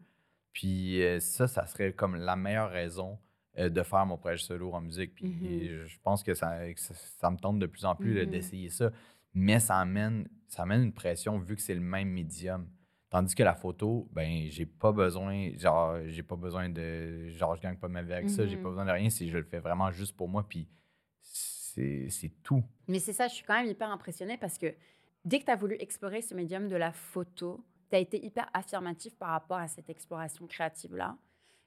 [0.53, 3.19] Puis euh, ça, ça serait comme la meilleure raison
[3.59, 5.15] euh, de faire mon projet solo en musique.
[5.15, 5.87] Puis Mhm.
[5.87, 8.27] je pense que ça, que ça, ça me tente de plus en plus Mhm.
[8.27, 8.91] d'essayer ça.
[9.35, 12.69] Mais ça amène, ça amène une pression vu que c'est le même médium.
[13.11, 17.61] Tandis que la photo, ben, j'ai pas besoin, genre, j'ai pas besoin de, genre, je
[17.61, 18.63] gagne pas ma vie avec ça, j'ai Mhm.
[18.63, 20.69] pas besoin de rien, si je le fais vraiment juste pour moi, puis
[21.21, 22.63] c'est c'est tout.
[22.89, 24.75] Mais c'est ça, je suis quand même hyper impressionnée parce que
[25.25, 28.49] dès que tu as voulu explorer ce médium de la photo, tu as été hyper
[28.55, 31.17] affirmatif par rapport à cette exploration créative-là.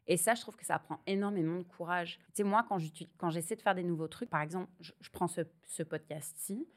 [0.08, 2.20] Et ça, je trouve que ça prend énormément de courage.
[2.28, 5.84] Tu sais, moi, quand j'essaie de faire des nouveaux trucs, par exemple, je, prends ce,
[5.84, 6.68] podcast-ci,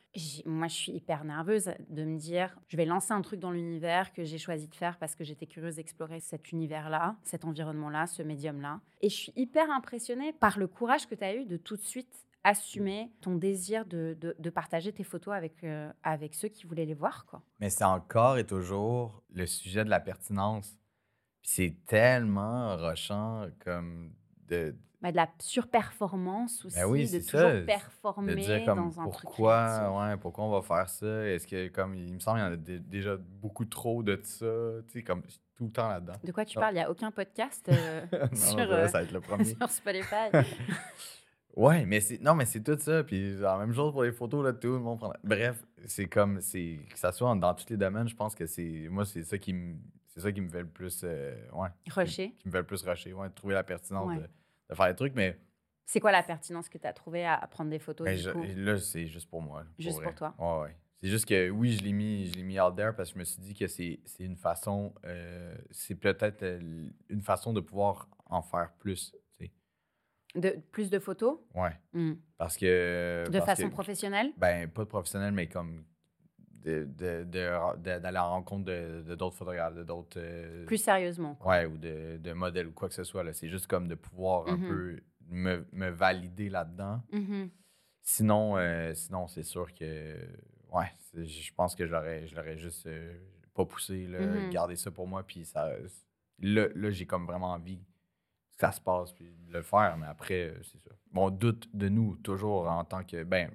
[0.46, 4.12] moi, je suis hyper nerveuse de me dire, je vais lancer un truc dans l'univers
[4.12, 8.22] que j'ai choisi de faire parce que j'étais curieuse d'explorer cet univers-là, cet environnement-là, ce
[8.22, 8.80] médium-là.
[9.02, 11.82] Et je suis hyper impressionnée par le courage que tu as eu de tout de
[11.82, 16.94] suite assumé ton désir de, partager tes photos avec, euh, avec ceux qui voulaient les
[16.94, 17.26] voir.
[17.58, 20.78] Mais c'est encore et toujours le sujet de la pertinence.
[21.48, 24.10] C'est tellement rochant comme
[24.48, 28.78] de, Bah, de la surperformance aussi, Ben oui, de toujours ça, de performer dire comme
[28.90, 31.24] dans un truc pourquoi, ouais, pourquoi on va faire ça?
[31.24, 34.20] Est-ce que comme il me semble qu'il y en a dé- déjà beaucoup trop de
[34.24, 34.44] ça,
[34.88, 35.22] tu sais, comme
[35.54, 36.14] tout le temps là-dedans.
[36.24, 36.62] De quoi tu Non.
[36.62, 36.74] parles?
[36.74, 39.44] Il n'y a aucun podcast euh, Non, sur, ben euh, ça va être le premier.
[39.54, 40.30] sur Spotify.
[41.54, 43.02] Ouais, mais c'est non, mais c'est tout ça.
[43.02, 45.12] Puis la même chose pour les photos là, tout le monde prend.
[45.24, 48.88] Bref, c'est comme c'est que ça soit dans tous les domaines, je pense que c'est
[48.90, 49.76] moi c'est ça qui me
[50.16, 52.32] c'est ça qui me fait le plus euh, ouais, Rocher.
[52.38, 54.16] qui me fait le plus rusher, ouais, de trouver la pertinence Ouais.
[54.16, 54.28] de,
[54.70, 55.38] de faire les trucs, mais
[55.84, 58.22] C'est quoi la pertinence que tu as trouvé à, à prendre des photos ben, du
[58.22, 58.42] je- coup?
[58.56, 59.62] là c'est juste pour moi.
[59.62, 60.34] là, Juste pour toi?
[60.38, 60.76] Ouais, ouais.
[61.02, 63.18] C'est juste que oui, je l'ai mis, je l'ai mis out there parce que je
[63.20, 68.08] me suis dit que c'est une façon, euh, c'est peut-être euh, une façon de pouvoir
[68.24, 69.14] en faire plus.
[70.34, 71.38] de, Plus de photos?
[71.54, 71.78] Ouais.
[71.92, 72.14] Hmm.
[72.38, 73.24] Parce que.
[73.28, 74.32] De parce façon que- professionnelle?
[74.36, 75.84] Ben, pas de professionnel, mais comme
[76.66, 80.18] de- de- de- de- d'aller à la rencontre de d'autres photographes, de d'autres.
[80.20, 81.34] euh, Plus sérieusement.
[81.36, 81.52] quoi.
[81.52, 83.22] Ouais, ou de, de modèles ou quoi que ce soit.
[83.24, 83.32] là.
[83.32, 84.68] C'est juste comme de pouvoir un Mhm.
[84.68, 87.00] peu me, me valider là-dedans.
[87.12, 87.50] Mhm.
[88.02, 90.16] Sinon, euh, sinon c'est sûr que.
[90.72, 93.16] Ouais, je pense que je l'aurais, je l'aurais juste euh,
[93.54, 94.50] pas poussé, là, Mhm.
[94.50, 95.22] garder ça pour moi.
[95.22, 95.70] Puis ça.
[96.40, 99.96] Là, là j'ai comme vraiment envie que ça se passe, puis de le faire.
[99.98, 100.90] Mais après, euh, c'est ça.
[101.12, 103.22] Bon, on doute de nous toujours en tant que.
[103.24, 103.50] Ben,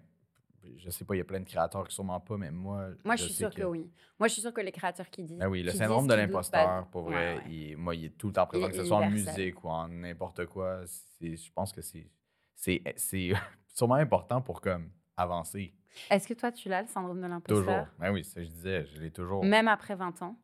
[0.77, 2.89] je sais pas, il y a plein de créateurs qui sûrement pas, mais moi.
[3.03, 3.63] Moi, je suis sûre que...
[3.63, 3.89] oui.
[4.19, 5.39] Moi, je suis sûre que les créateurs qui disent.
[5.39, 7.51] Ben oui, le syndrome de doutent l'imposteur, pour vrai, ouais.
[7.51, 9.87] il- moi, il est tout le temps présent, que ce soit en musique ou en
[9.87, 10.81] n'importe quoi.
[11.19, 12.09] Je pense que c'est
[13.67, 15.73] sûrement important pour comme avancer.
[16.09, 17.65] Est-ce que toi, tu l'as, le syndrome de Toujours.
[17.65, 19.43] l'imposteur Ben oui, ça je disais, je l'ai toujours.
[19.43, 20.37] Même après 20 ans?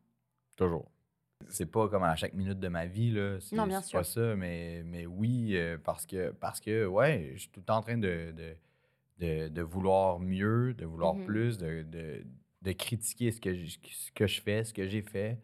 [0.56, 0.90] Toujours.
[1.48, 3.38] C'est pas comme à chaque minute de ma vie, là.
[3.52, 4.22] Non, bien c'est pas sûr.
[4.22, 7.76] ça, mais, mais oui, euh, parce que, parce que, ouais, je suis tout le temps
[7.76, 8.56] en train de, de,
[9.18, 11.24] de, de vouloir mieux, de vouloir Mhm.
[11.26, 12.24] plus, de, de,
[12.62, 15.38] de critiquer ce que, je, ce que je fais, ce que j'ai fait,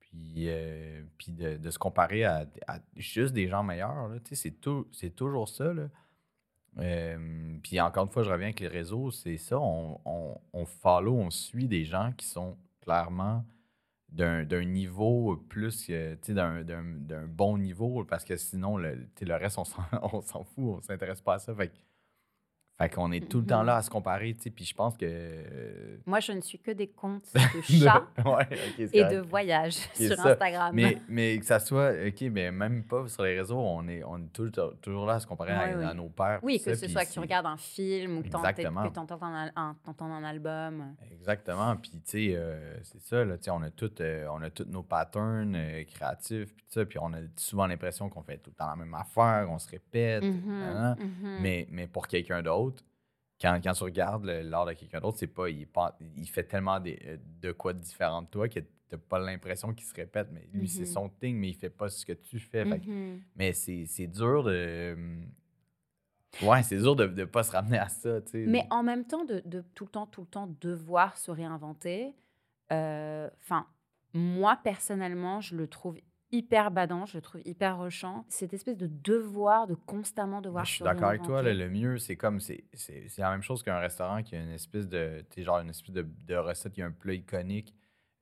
[0.00, 4.10] puis, euh, puis de, de se comparer à, à juste des gens meilleurs.
[4.24, 5.88] Tu sais, c'est tout- c'est toujours ça, là.
[6.78, 10.66] Euh, puis encore une fois, je reviens avec les réseaux, c'est ça, on, on, on
[10.66, 13.44] follow, on suit des gens qui sont clairement
[14.10, 19.82] d'un niveau plus, d'un- bon niveau, parce que sinon, le, le reste, on s'en
[20.12, 21.54] on s'en fout, on s'intéresse pas à ça.
[21.54, 21.74] Fait, que-
[22.78, 23.66] fait qu'on est tout le temps Mhm.
[23.66, 25.06] là à se comparer, tu sais, puis je pense que...
[25.08, 28.46] euh, Moi, je ne suis que des comptes de chats ouais,
[28.78, 29.12] et correct.
[29.14, 30.30] de voyages sur ça.
[30.32, 30.70] Instagram.
[30.74, 34.18] Mais, mais que ça soit, OK, mais même pas sur les réseaux, on est, on
[34.18, 34.50] est tout-
[34.82, 35.84] toujours là à se comparer à, Ouais, oui.
[35.84, 36.40] à nos pères.
[36.42, 39.50] oui, que ça, ce soit que tu regardes un film ou que tu entends un,
[39.56, 40.94] un, t'entends un album.
[41.12, 41.76] Exactement.
[41.76, 43.90] Puis, tu sais, euh, c'est ça, là, tu sais, on a tous
[44.30, 48.22] on a tous nos patterns euh, créatifs, puis ça, puis on a souvent l'impression qu'on
[48.22, 50.96] fait tout le temps la même affaire, on se répète, Mhm, nanana.
[51.00, 51.38] mhm.
[51.40, 52.65] mais, mais pour quelqu'un d'autre,
[53.40, 55.66] quand, quand tu regardes l'art de quelqu'un d'autre, c'est pas, il,
[56.28, 59.84] fait tellement des- euh, de quoi de différent de toi que t'as pas l'impression qu'il
[59.86, 60.86] se répète, mais lui, c'est Mhm.
[60.86, 62.64] son thing, mais il fait pas ce que tu fais.
[62.64, 63.20] Mhm.
[63.34, 64.96] mais c'est dur de...
[66.42, 68.44] Ouais, c'est dur de ne pas se ramener à ça, tu sais.
[68.46, 72.14] Mais en même temps, de, de tout le temps, tout le temps devoir se réinventer,
[72.72, 73.66] euh, enfin,
[74.12, 75.98] moi, personnellement, je le trouve
[76.36, 78.24] hyper badant, je le trouve hyper rushant.
[78.28, 81.42] Cette espèce de devoir, de constamment Mais devoir je suis d'accord avec toi.
[81.42, 82.40] là, le mieux, c'est comme.
[82.40, 85.24] C'est c'est- c'est la même chose qu'un restaurant qui a une espèce de.
[85.30, 87.74] Sais, genre une espèce de, de recette qui a un plat iconique,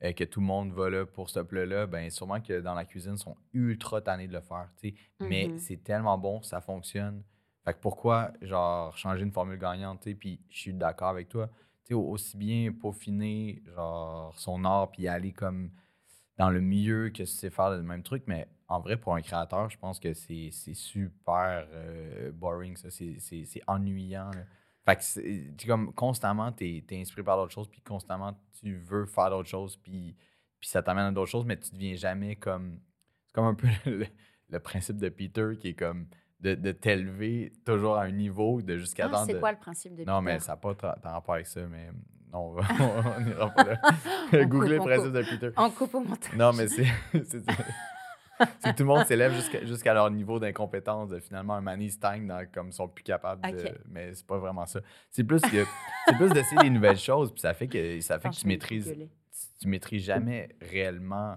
[0.03, 1.87] euh, que tout le monde va là pour ce plat-là.
[1.87, 4.69] Ben, sûrement que dans la cuisine, ils sont ultra tannés de le faire.
[4.81, 4.95] tu sais.
[5.21, 5.59] Mais Mhm.
[5.59, 7.23] c'est tellement bon, ça fonctionne.
[7.65, 11.29] Fait que pourquoi, genre, changer une formule gagnante, tu sais, puis je suis d'accord avec
[11.29, 11.49] toi.
[11.85, 15.71] Tu sais, au- aussi bien peaufiner, genre, son art, puis aller comme
[16.37, 19.69] dans le milieu que c'est faire le même truc, mais en vrai, pour un créateur,
[19.71, 22.91] je pense que c'est super euh, boring, ça.
[22.91, 24.31] C'est- ennuyant.
[24.31, 24.45] là.
[24.85, 28.77] Fait que tu sais, comme constamment, tu es, inspiré par d'autres choses, puis constamment, tu
[28.77, 30.17] veux faire d'autres choses, puis,
[30.61, 32.81] puis ça t'amène à d'autres choses, mais tu deviens jamais comme.
[33.27, 34.07] C'est comme un peu le,
[34.49, 36.07] le principe de Peter qui est comme
[36.41, 39.95] de, de t'élever toujours à un niveau de jusqu'à Ah, c'est de- quoi le principe
[39.95, 41.91] de Non, mais Peter ça n'a pas tant rapport avec ça, mais
[42.35, 42.63] non, on va-
[43.17, 43.81] on n'ira pas là.
[44.33, 45.13] On Googlez on coupe.
[45.13, 45.51] de Peter.
[45.57, 46.33] En coupe au montage.
[46.37, 46.87] Non, mais c'est.
[47.13, 51.11] c'est que tout le monde s'élève jusqu'à jusqu'à leur niveau d'incompétence.
[51.21, 53.79] Finalement, un Manny stagne dans, comme ils sont plus capables de.
[53.89, 54.81] Mais c'est pas vraiment ça.
[55.11, 55.65] C'est plus que
[56.07, 58.93] c'est plus d'essayer des nouvelles choses, puis ça fait que ça fait que tu maîtrises.
[59.61, 61.37] Tu, maîtrises jamais réellement.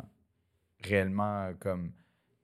[0.84, 1.91] Réellement comme.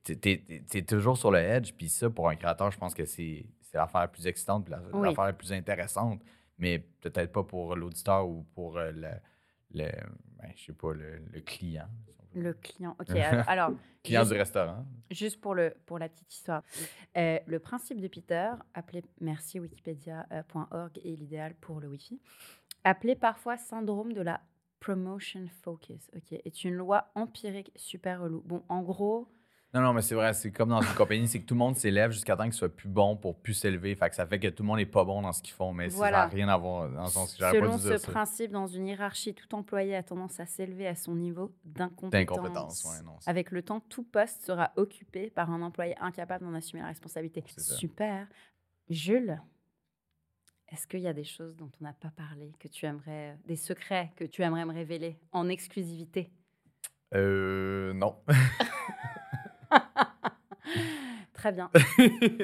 [0.04, 3.06] T'es, t'es- t'es toujours sur le edge, puis ça, pour un créateur, je pense que
[3.06, 5.08] c'est, c'est l'affaire la plus excitante, puis la- Oui.
[5.08, 6.20] l'affaire la plus intéressante,
[6.64, 9.09] mais peut-être pas pour l'auditeur ou pour euh, le,
[9.74, 9.89] le
[10.38, 11.88] ben, je sais pas, le, le client,
[12.34, 12.95] Le client.
[12.99, 13.09] Ok,
[13.47, 13.72] alors,
[14.03, 14.86] Client juste, du restaurant.
[15.11, 16.64] juste pour, le, pour la petite histoire.
[17.18, 22.20] Euh, le principe de Peter, appelé merci wikipedia.org et l'idéal pour le Wi-Fi,
[22.84, 24.41] appelé parfois syndrome de la
[24.80, 28.41] promotion focus, ok, est une loi empirique super relou.
[28.45, 29.30] Bon, en gros,
[29.74, 31.76] Non, non, mais c'est vrai, c'est comme dans une compagnie, c'est que tout le monde
[31.76, 33.95] s'élève jusqu'à temps qu'ils soient plus bons pour plus s'élever.
[33.95, 35.74] Fait que ça fait que tout le monde est pas bon dans ce qu'ils font,
[35.74, 36.17] mais ça Voilà.
[36.19, 38.11] n'a rien à voir dans le sens que j'aurais pas selon dû ce ça.
[38.11, 42.11] principe, dans une hiérarchie, tout employé a tendance à s'élever à son niveau d'incompétence.
[42.11, 46.82] D'incompétence, ouais, Avec le temps, tout poste sera occupé par un employé incapable d'en assumer
[46.84, 47.43] la responsabilité.
[47.47, 47.76] Ça.
[47.76, 48.28] Super.
[48.91, 49.41] Jules,
[50.67, 53.55] est-ce qu'il y a des choses dont on n'a pas parlé, que tu aimerais, des
[53.55, 56.30] secrets que tu aimerais me révéler en exclusivité?
[57.15, 58.15] Euh, non.
[61.44, 61.70] Très bien.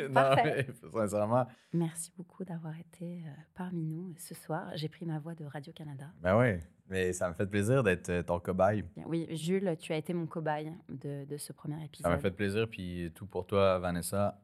[0.10, 0.68] non, Parfait.
[0.68, 1.48] mais sincèrement.
[1.72, 4.72] Merci beaucoup d'avoir été euh, parmi nous ce soir.
[4.76, 6.08] J'ai pris ma voix de Radio-Canada.
[6.20, 8.84] Ben ouais, mais ça me fait plaisir d'être euh, ton cobaye.
[9.06, 12.12] Oui, Jules, tu as été mon cobaye de, de ce premier Ça épisode.
[12.12, 14.38] m'a fait plaisir, puis tout pour toi, Vanessa.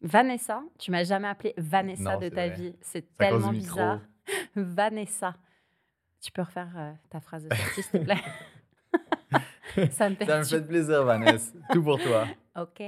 [0.00, 2.50] Vanessa, tu m'as jamais appelé Vanessa Non, de ta vrai.
[2.56, 2.74] vie.
[2.80, 4.00] C'est tellement bizarre.
[4.56, 5.34] Vanessa.
[6.22, 8.16] Tu peux refaire euh, ta phrase de sortie, s'il te plaît?
[9.90, 11.52] Ça me Ça me fait plaisir, Vanessa.
[11.72, 12.26] tout pour toi.
[12.56, 12.82] Ok.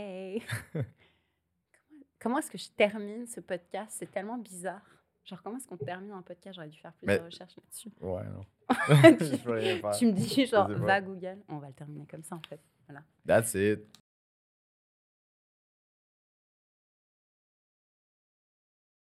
[2.21, 3.97] Comment est-ce que je termine ce podcast?
[3.99, 4.83] C'est tellement bizarre.
[5.25, 6.55] Genre, comment est-ce qu'on termine un podcast?
[6.57, 7.91] J'aurais dû faire plus Mais- de recherches là-dessus.
[8.01, 8.45] Ouais, non.
[9.19, 11.39] tu, tu me dis, genre, va Google.
[11.49, 12.61] On va le terminer comme ça, en fait.
[12.87, 13.03] Voilà.
[13.27, 13.81] That's it.